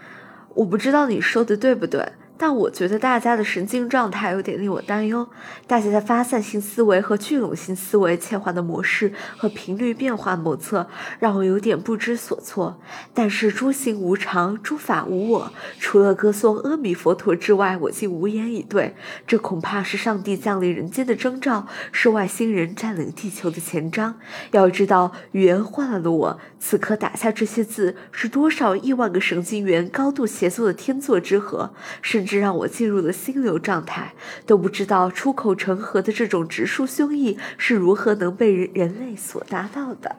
[0.54, 2.08] 我不知道你说的对不对。
[2.42, 5.28] 但我觉得大家的神经状态有点令我担忧，
[5.68, 10.88] 大家的发散性思维和聚拢性思维切换的模式和频率变化莫测，
[11.20, 12.80] 让我有点不知所措。
[13.14, 18.96] 但是诸行无常，诸法无我，除了歌颂阿弥佛陀之外，我竟无言以对。
[19.28, 24.18] 这恐怕是上帝降临人间的征兆，是外星人占领地球的前章。
[24.52, 32.40] 要知道，语言换了的我，此刻打下这些字，是多少亿万个神经元高度协作的天作之合，甚至。
[32.40, 34.14] 让我进入了心流状态，
[34.46, 40.16] 都不知道出口成河的这种直抒胸臆是如何能被人人类所达到的。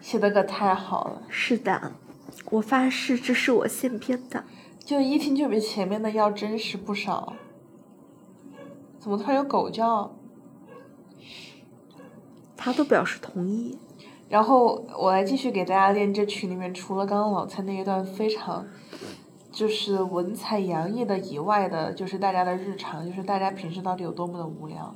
[0.00, 1.22] 写的可太好了。
[1.28, 1.92] 是的，
[2.50, 4.42] 我发誓这是我现编的。
[4.84, 7.34] 就一听就比前面的要真实不少。
[8.98, 10.16] 怎么突然有狗叫？
[12.56, 13.78] 他都表示同意。
[14.28, 18.66] 然后我来继续给大家练这群里面除了刚刚老蔡那一段非常。
[19.52, 24.94] 就是文采洋溢的以外的，就是大家的日常，就是大家平时到底有多么的无聊。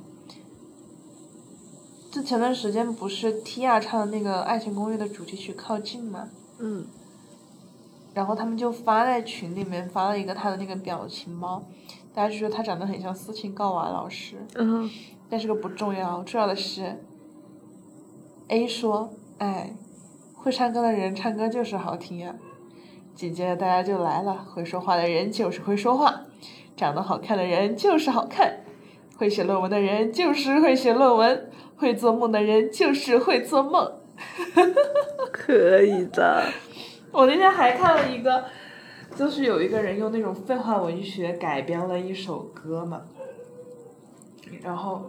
[2.09, 6.29] 就前段时间不是 Tia 唱的那个《爱情公寓》的主题曲《靠近》吗？
[6.57, 6.87] 嗯。
[8.15, 11.63] 然后他们就发在群里面发了一个他的那个表情包，
[12.15, 14.37] 大家就说他长得很像斯琴高娃老师。
[14.55, 14.89] 嗯。
[15.29, 17.03] 但是个不重要，重要的是
[18.47, 19.75] ，A 说：“哎，
[20.33, 22.35] 会唱歌的人唱歌就是好听呀。”
[23.17, 26.21] 紧接着大家就来了，会说话的人就是会说话，
[26.75, 28.59] 长得好看的人就是好看，
[29.17, 33.91] 会写论文的人就是会写论文，会做梦的人就是会做梦。
[35.33, 36.43] 可以的。
[37.11, 38.45] 我那天还看了一个，
[39.15, 43.01] 就是有一个人用那种废话文学改编了一首歌嘛，
[44.61, 45.01] 然后，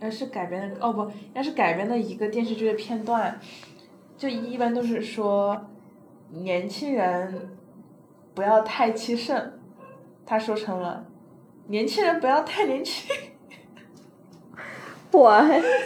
[0.00, 3.38] 该是改编的哦不，应该是改编的一个电视剧的片段，
[4.18, 5.68] 就一般都是说。
[6.32, 7.50] 年轻人
[8.34, 9.52] 不要太气盛，
[10.24, 11.04] 他说成了，
[11.66, 13.14] 年轻人不要太年轻。
[15.12, 15.42] 我，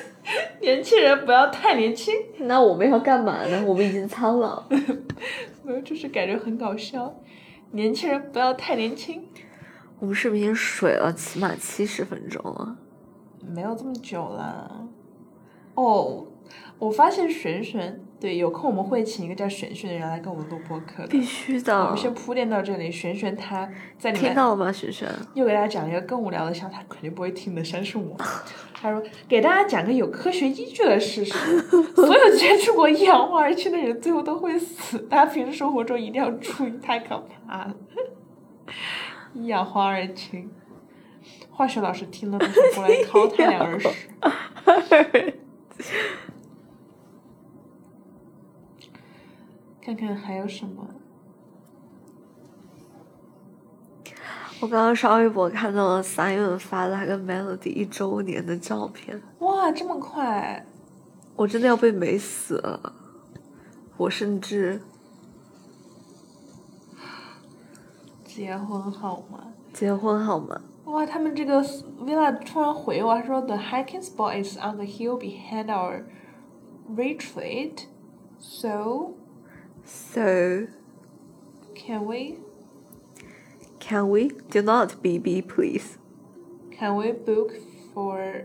[0.62, 2.14] 年轻人不要太年轻。
[2.38, 3.64] 那我们要干嘛呢？
[3.66, 4.62] 我们已经苍老。
[5.64, 7.12] 没有，就是感觉很搞笑。
[7.72, 9.26] 年轻人不要太年轻。
[9.98, 12.76] 我们是不是已经水了起码七十分钟了？
[13.40, 14.86] 没有这么久了。
[15.74, 16.28] 哦，
[16.78, 18.00] 我发现璇璇。
[18.18, 21.06] 对，有空我们会请一个叫璇璇的人来跟我们录播客。
[21.06, 21.78] 必须的。
[21.84, 23.68] 我们先铺垫到这里，璇璇她
[23.98, 24.28] 在里面。
[24.28, 25.06] 听到了吗，璇璇？
[25.34, 28.16] 又给大家讲一个更无聊的笑，她肯定不会听的，相信我。
[28.74, 31.60] 她说：“给大家讲个有科学依据的事实，
[31.94, 37.74] 所有接触过一氧化二氢的人最后都会死，大家平时生活中一定要注意，太可怕了。”
[39.34, 40.50] 一氧化二氢，
[41.50, 43.88] 化学老师听了都想过来 掏他两耳屎。
[49.86, 50.84] 看看还有什么？
[54.60, 60.66] 我刚刚刷微博看到了 Simon 发的他跟 Melody 一周年的照片，哇，这么快！
[61.36, 62.94] 我真的要被美死了。
[63.96, 64.82] 我甚至
[68.24, 69.52] 结婚好吗？
[69.72, 70.60] 结婚好吗？
[70.86, 76.02] 哇，他们这个 villa 突然回我，他说 The hiking spot is on the hill behind our
[76.88, 77.84] retreat,
[78.40, 79.12] so
[79.86, 80.66] So
[81.74, 82.38] can we
[83.78, 85.98] can we do not BB please?
[86.78, 87.52] can we book
[87.94, 88.44] for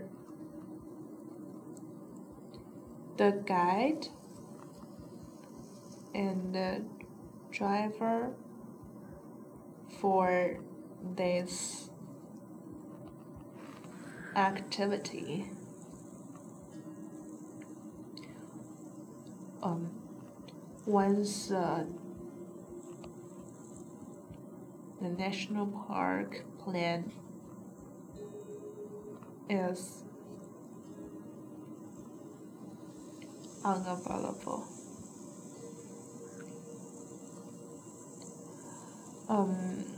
[3.18, 4.06] the guide
[6.14, 6.82] and the
[7.50, 8.32] driver
[10.00, 10.58] for
[11.14, 11.90] this
[14.34, 15.50] activity?
[19.62, 20.01] Um,
[20.86, 21.84] once uh,
[25.00, 27.12] the national park plan
[29.48, 30.02] is
[33.64, 34.66] unavailable.
[39.28, 39.91] Um,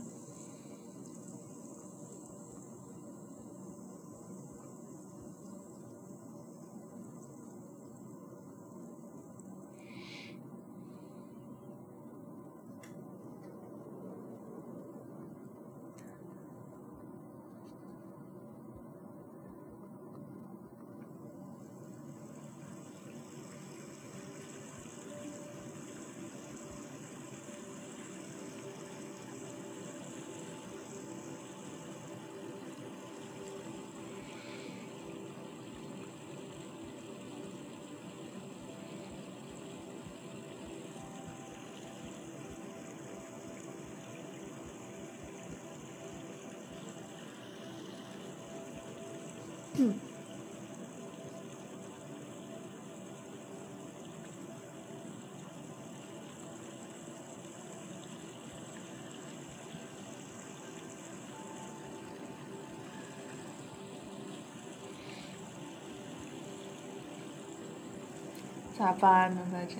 [68.77, 69.41] 咋办呢？
[69.51, 69.75] 在这，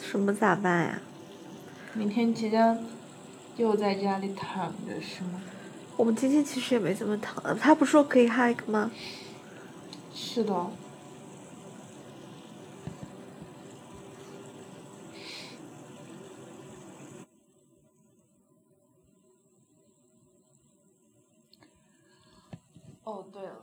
[0.00, 1.02] 什么咋办呀？
[1.94, 2.78] 明天即将
[3.56, 5.40] 又在家里躺着是吗？
[5.96, 8.92] 我们今天其实也没怎么躺，他不是说可以 hike 吗？
[10.14, 10.54] 是的。
[23.02, 23.56] 哦，对了，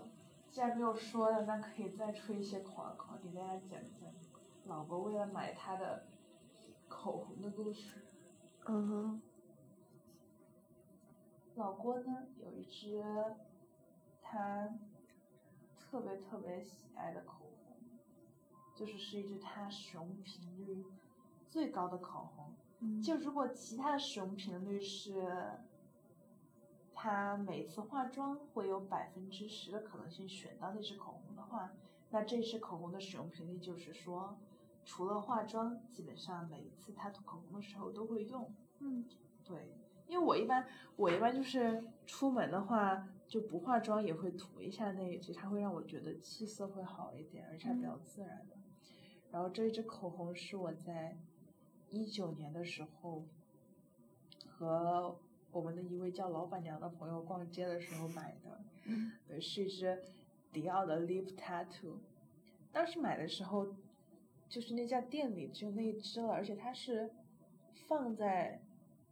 [0.58, 4.12] 既然没有说的，那可以再吹一些狂狂，给大家讲讲
[4.66, 6.08] 老婆为了买他的
[6.88, 8.02] 口红的故事。
[8.66, 9.22] 嗯哼，
[11.54, 13.04] 老郭呢有一支
[14.20, 14.68] 他
[15.78, 17.78] 特别特别喜爱的口红，
[18.74, 20.84] 就是是一支他使用频率
[21.52, 22.56] 最高的口红。
[22.80, 25.52] 嗯就如果其他的使用频率是
[27.00, 31.72] 他每次化妆会有百分之十的可能性选到那支口红的话，
[32.10, 34.36] 那这支口红的使用频率就是说，
[34.84, 38.52] 除了化妆，基本上每一次他涂口红的时候都会用。
[38.80, 39.06] 嗯，
[39.46, 39.76] 对，
[40.08, 40.66] 因为我一般
[40.96, 48.58] 我一般就是出门的话就不化妆也会涂一下那一支，它会让我觉得气色会好一点，而且它比较自然的。
[49.30, 51.16] 然后这一支口红是我在
[51.92, 53.24] 一九年的时候
[54.50, 55.20] 和
[55.52, 60.04] 我们的一位叫老板娘的朋友逛街的时候买的，是一只
[60.52, 61.98] 迪奥的 Lip Tattoo。
[62.72, 63.76] 当时买的时候，
[64.48, 67.10] 就是那家店里只有那一只了，而且它是
[67.88, 68.62] 放在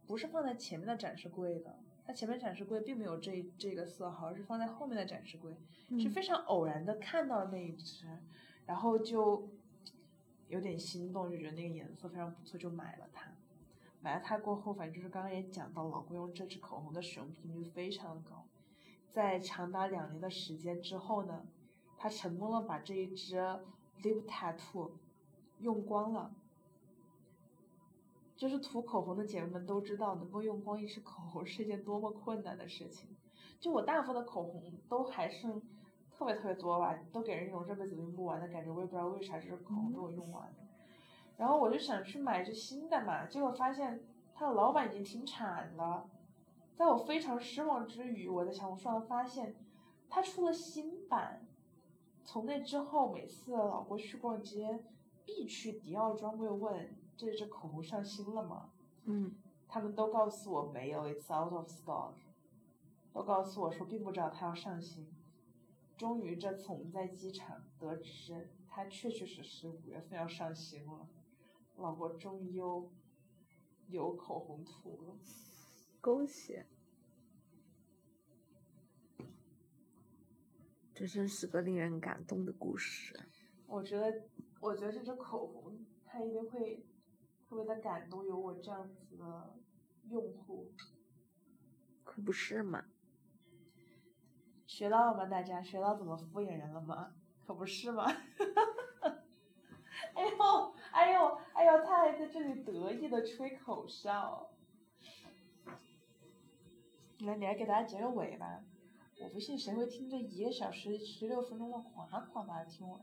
[0.06, 5.52] 不是放在前面的展示柜的，它前面展示柜并没有这这个色号，而是放在后面的展示柜，
[5.98, 8.06] 是嗯非常偶然的看到那一只，
[8.66, 9.48] 然后就
[10.48, 13.15] 有点心动，就觉得那个颜色非常不错，就买了它。
[14.06, 18.44] 买了它过后，反正就是刚刚也讲到，老公用这支口红的使用频率非常的高，
[19.10, 21.44] 在长达两年的时间之后呢，
[21.98, 23.34] 他成功的把这一支
[24.00, 24.92] lip tattoo
[25.58, 26.30] 用光了。
[28.36, 33.08] 就是涂口红的姐妹们都知道，能够用光一支口红是一件多么困难的事情。
[33.58, 35.60] 就我大部分的口红都还剩
[36.16, 40.65] 特别特别多吧，都给人一种这辈子用不完的感觉，我也不知道为啥这支口红被我用完了。
[41.36, 44.02] 然后我就想去买一支新的嘛，结果发现
[44.34, 46.08] 他的老板已经停产了，
[46.74, 49.54] 在我非常失望之余，我在小红书上发现
[50.08, 51.42] 他出了新版。
[52.24, 54.82] 从那之后，每次老郭去逛街，
[55.24, 58.70] 必去迪奥专柜问这支口红上新了吗？
[59.04, 59.36] 嗯，
[59.68, 62.14] 他们都告诉我没有，it's out of stock。
[63.12, 65.08] 都告诉我说并不知道它要上新。
[65.96, 71.08] 终于这次我们在机场得知，它确确实实五月份要上新了。
[71.76, 72.90] 老婆终于又
[73.88, 75.16] 有口红涂了。
[76.00, 76.62] 恭喜！
[80.94, 83.14] 这真是个令人感动的故事。
[83.66, 84.28] 我觉得，
[84.60, 86.86] 我觉得这支口红它一定会
[87.46, 89.54] 特别的感动有我这样子的
[90.08, 90.72] 用户。
[92.02, 92.86] 可不是嘛！
[94.66, 95.26] 学到了吗？
[95.26, 97.14] 大家学到怎么敷衍人了吗？
[97.46, 98.06] 可不是嘛！
[101.66, 104.48] 哎呦，哎呦，哎呦，他还在这里得意的吹口哨。
[107.18, 108.62] 那，你来给大家结个尾吧。
[109.20, 113.00] 我不信谁会听这一个小时十六分钟的夸夸把它听完。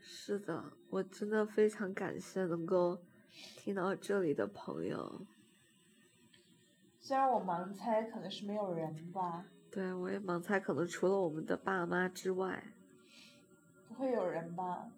[0.00, 2.98] 是的，我真的非常感谢能够
[3.56, 5.26] 听到这里的朋友。
[6.98, 9.44] 虽然我盲猜可能是没有人吧。
[9.70, 12.72] 对，我也盲猜，可能除了我们的爸妈之外，
[13.86, 14.90] 不会有人吧？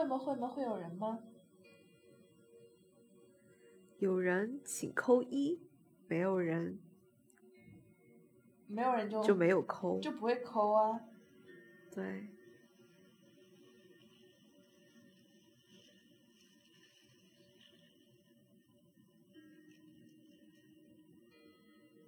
[0.00, 0.18] 会吗？
[0.18, 0.48] 会吗？
[0.48, 1.22] 会有人吗？
[3.98, 5.60] 有人请扣一，
[6.08, 6.80] 没有人
[8.66, 11.00] 没有人就就没有扣，就不会扣啊。
[11.92, 12.30] 对。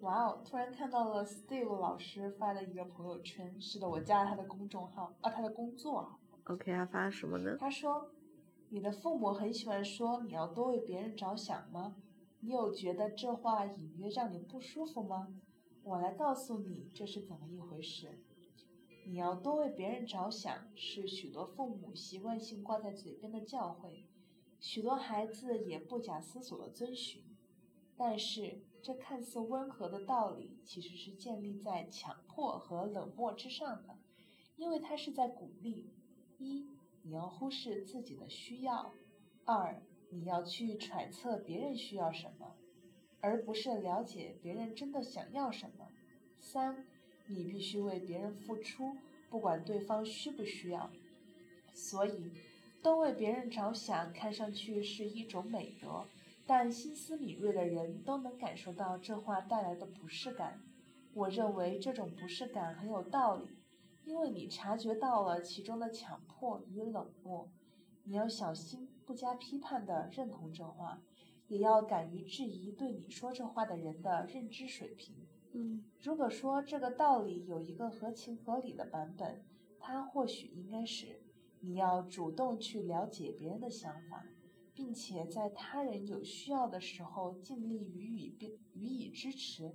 [0.01, 0.43] 哇哦！
[0.45, 6.19] 突然看到了 Steve 老师发的一个朋友圈，是的，我加了他的公众号，啊，他的工作号。
[6.45, 7.57] OK，他发什么呢？
[7.57, 8.11] 他说
[8.71, 11.97] ：“你的父母很喜欢说你要多为别人着想吗？
[12.41, 15.29] 你有觉得这话隐约让你不舒服吗？
[15.85, 18.19] 我来告诉你这是怎么一回事。
[19.07, 24.05] 你要多为别人着想，是许多父母习惯性挂在嘴边的教诲，
[24.59, 27.23] 许多孩子也不假思索的遵循。
[27.97, 33.99] 但是，这看似温和的道理，其实是建立在强迫和冷漠之上的，
[34.57, 35.89] 因为它是在鼓励。”
[36.43, 36.67] 一，
[37.03, 38.93] 你要忽视自己的需要；
[39.45, 42.57] 二，你要去揣测别人需要什么，
[43.21, 45.87] 而不是了解别人真的想要什么；
[46.41, 46.85] 三，
[47.29, 48.97] 你必须为别人付出，
[49.31, 50.91] 不管对方需不需要。
[51.73, 52.33] 所以，
[52.83, 56.05] 多为别人着想看上去是一种美德，
[56.47, 60.61] 但心思敏锐的人都能感受到这话带来的不适感。
[61.15, 63.47] 我认为这种不适感很有道理。
[64.05, 67.49] 因为你察觉到了其中的强迫与冷漠，
[68.05, 71.01] 你要小心不加批判地认同这话，
[71.47, 75.15] 也要敢于质疑对你说这话的人的认知水平。
[75.53, 79.45] 嗯，如果说这个道理有一个合情合理的版本，
[79.79, 81.21] 它或许应该是：
[81.61, 84.25] 你要主动去了解别人的想法，
[84.75, 89.75] 并且在他人有需要的时候尽力予以予予以支持，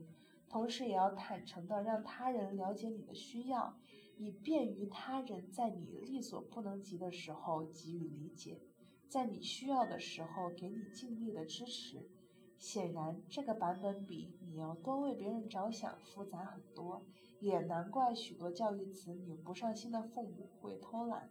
[0.50, 3.78] 同时也要坦诚地让他人了解你的需要。
[4.18, 8.60] 以便于他人在你力所不能及的时候给予理解，
[9.08, 12.10] 在你需要的时候给你尽力的支持。
[12.58, 17.06] 显然，这个版本比你要多为别人着想复杂很多，
[17.40, 21.30] 也难怪许多教育子女不上心的父母会偷懒。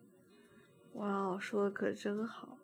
[0.93, 2.57] 哇哦，说的可真好。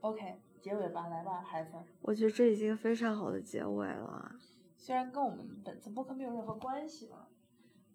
[0.00, 1.76] OK，结尾吧，来吧，孩子。
[2.00, 4.34] 我觉得这已经非常好的结尾了。
[4.74, 7.27] 虽然跟我们本次播客没有任何关系吧。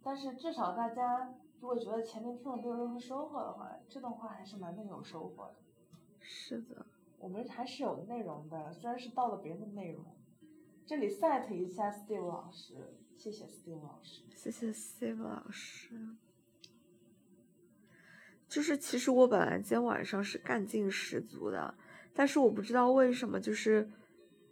[0.04, 5.56] 但是至少大家如果觉得前面听了没有任何收获的话，这段话还是蛮能有收获的。
[6.20, 6.86] 是的，
[7.20, 10.04] 我们还是有内容的，虽然是盗了别人的内容。
[10.86, 12.76] 这里 set 一下 Steve 老师，
[13.16, 16.18] 谢谢 Steve 老师，谢谢 Steve 老师。
[18.50, 21.74] 就是其实我本来今天晚上是干劲十足的，
[22.14, 23.90] 但是我不知道为什么，就是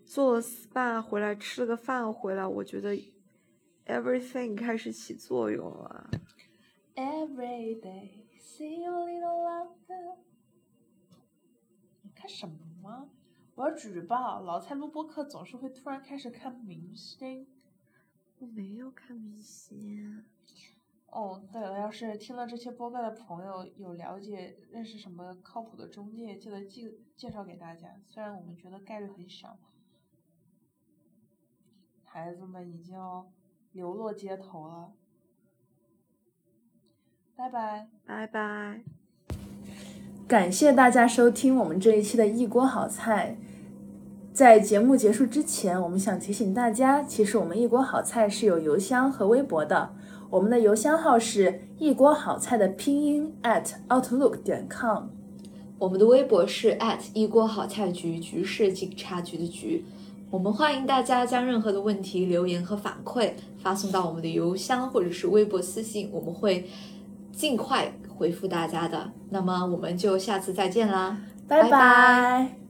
[0.06, 2.98] 做了 SPA 回来吃了个饭回来，我觉得。
[3.86, 6.10] Everything 开始起作用了。
[6.96, 10.18] Every day, see a little longer。
[12.02, 12.50] 你看什
[12.82, 13.10] 么？
[13.56, 14.42] 我要举报！
[14.42, 17.48] 老蔡录播课总是会突然开始看明星。
[18.40, 20.26] 我没有看明星。
[21.08, 28.00] 哦，对了，要是听了这些播客的朋友有了解、认识什么靠谱的中介，记得介介绍给大家。
[28.06, 29.60] 虽然我们觉得概率很小。
[32.06, 33.32] 孩子们已经要。
[33.74, 34.92] 流落街头了，
[37.38, 38.82] 拜拜，拜拜。
[40.28, 43.38] 感谢大家收听我们这一期的一锅好菜。
[44.34, 49.94] 在节目结束之前，我们想提醒大家，其实我们一锅好菜是有邮箱和微博的。
[50.30, 55.06] 我们的邮箱号是一锅好菜的拼音 at outlook 点 com。
[55.80, 59.86] 我们的微博是 at 一锅好菜局，局是警察局的局。
[60.30, 66.68] 我们欢迎大家将任何的问题、留言和反馈发送到我们的邮箱或者是微博私信，我们会
[67.32, 69.12] 尽快回复大家的。
[69.30, 71.18] 那么我们就下次再见啦，
[71.48, 71.70] 拜拜。
[71.70, 72.61] 拜拜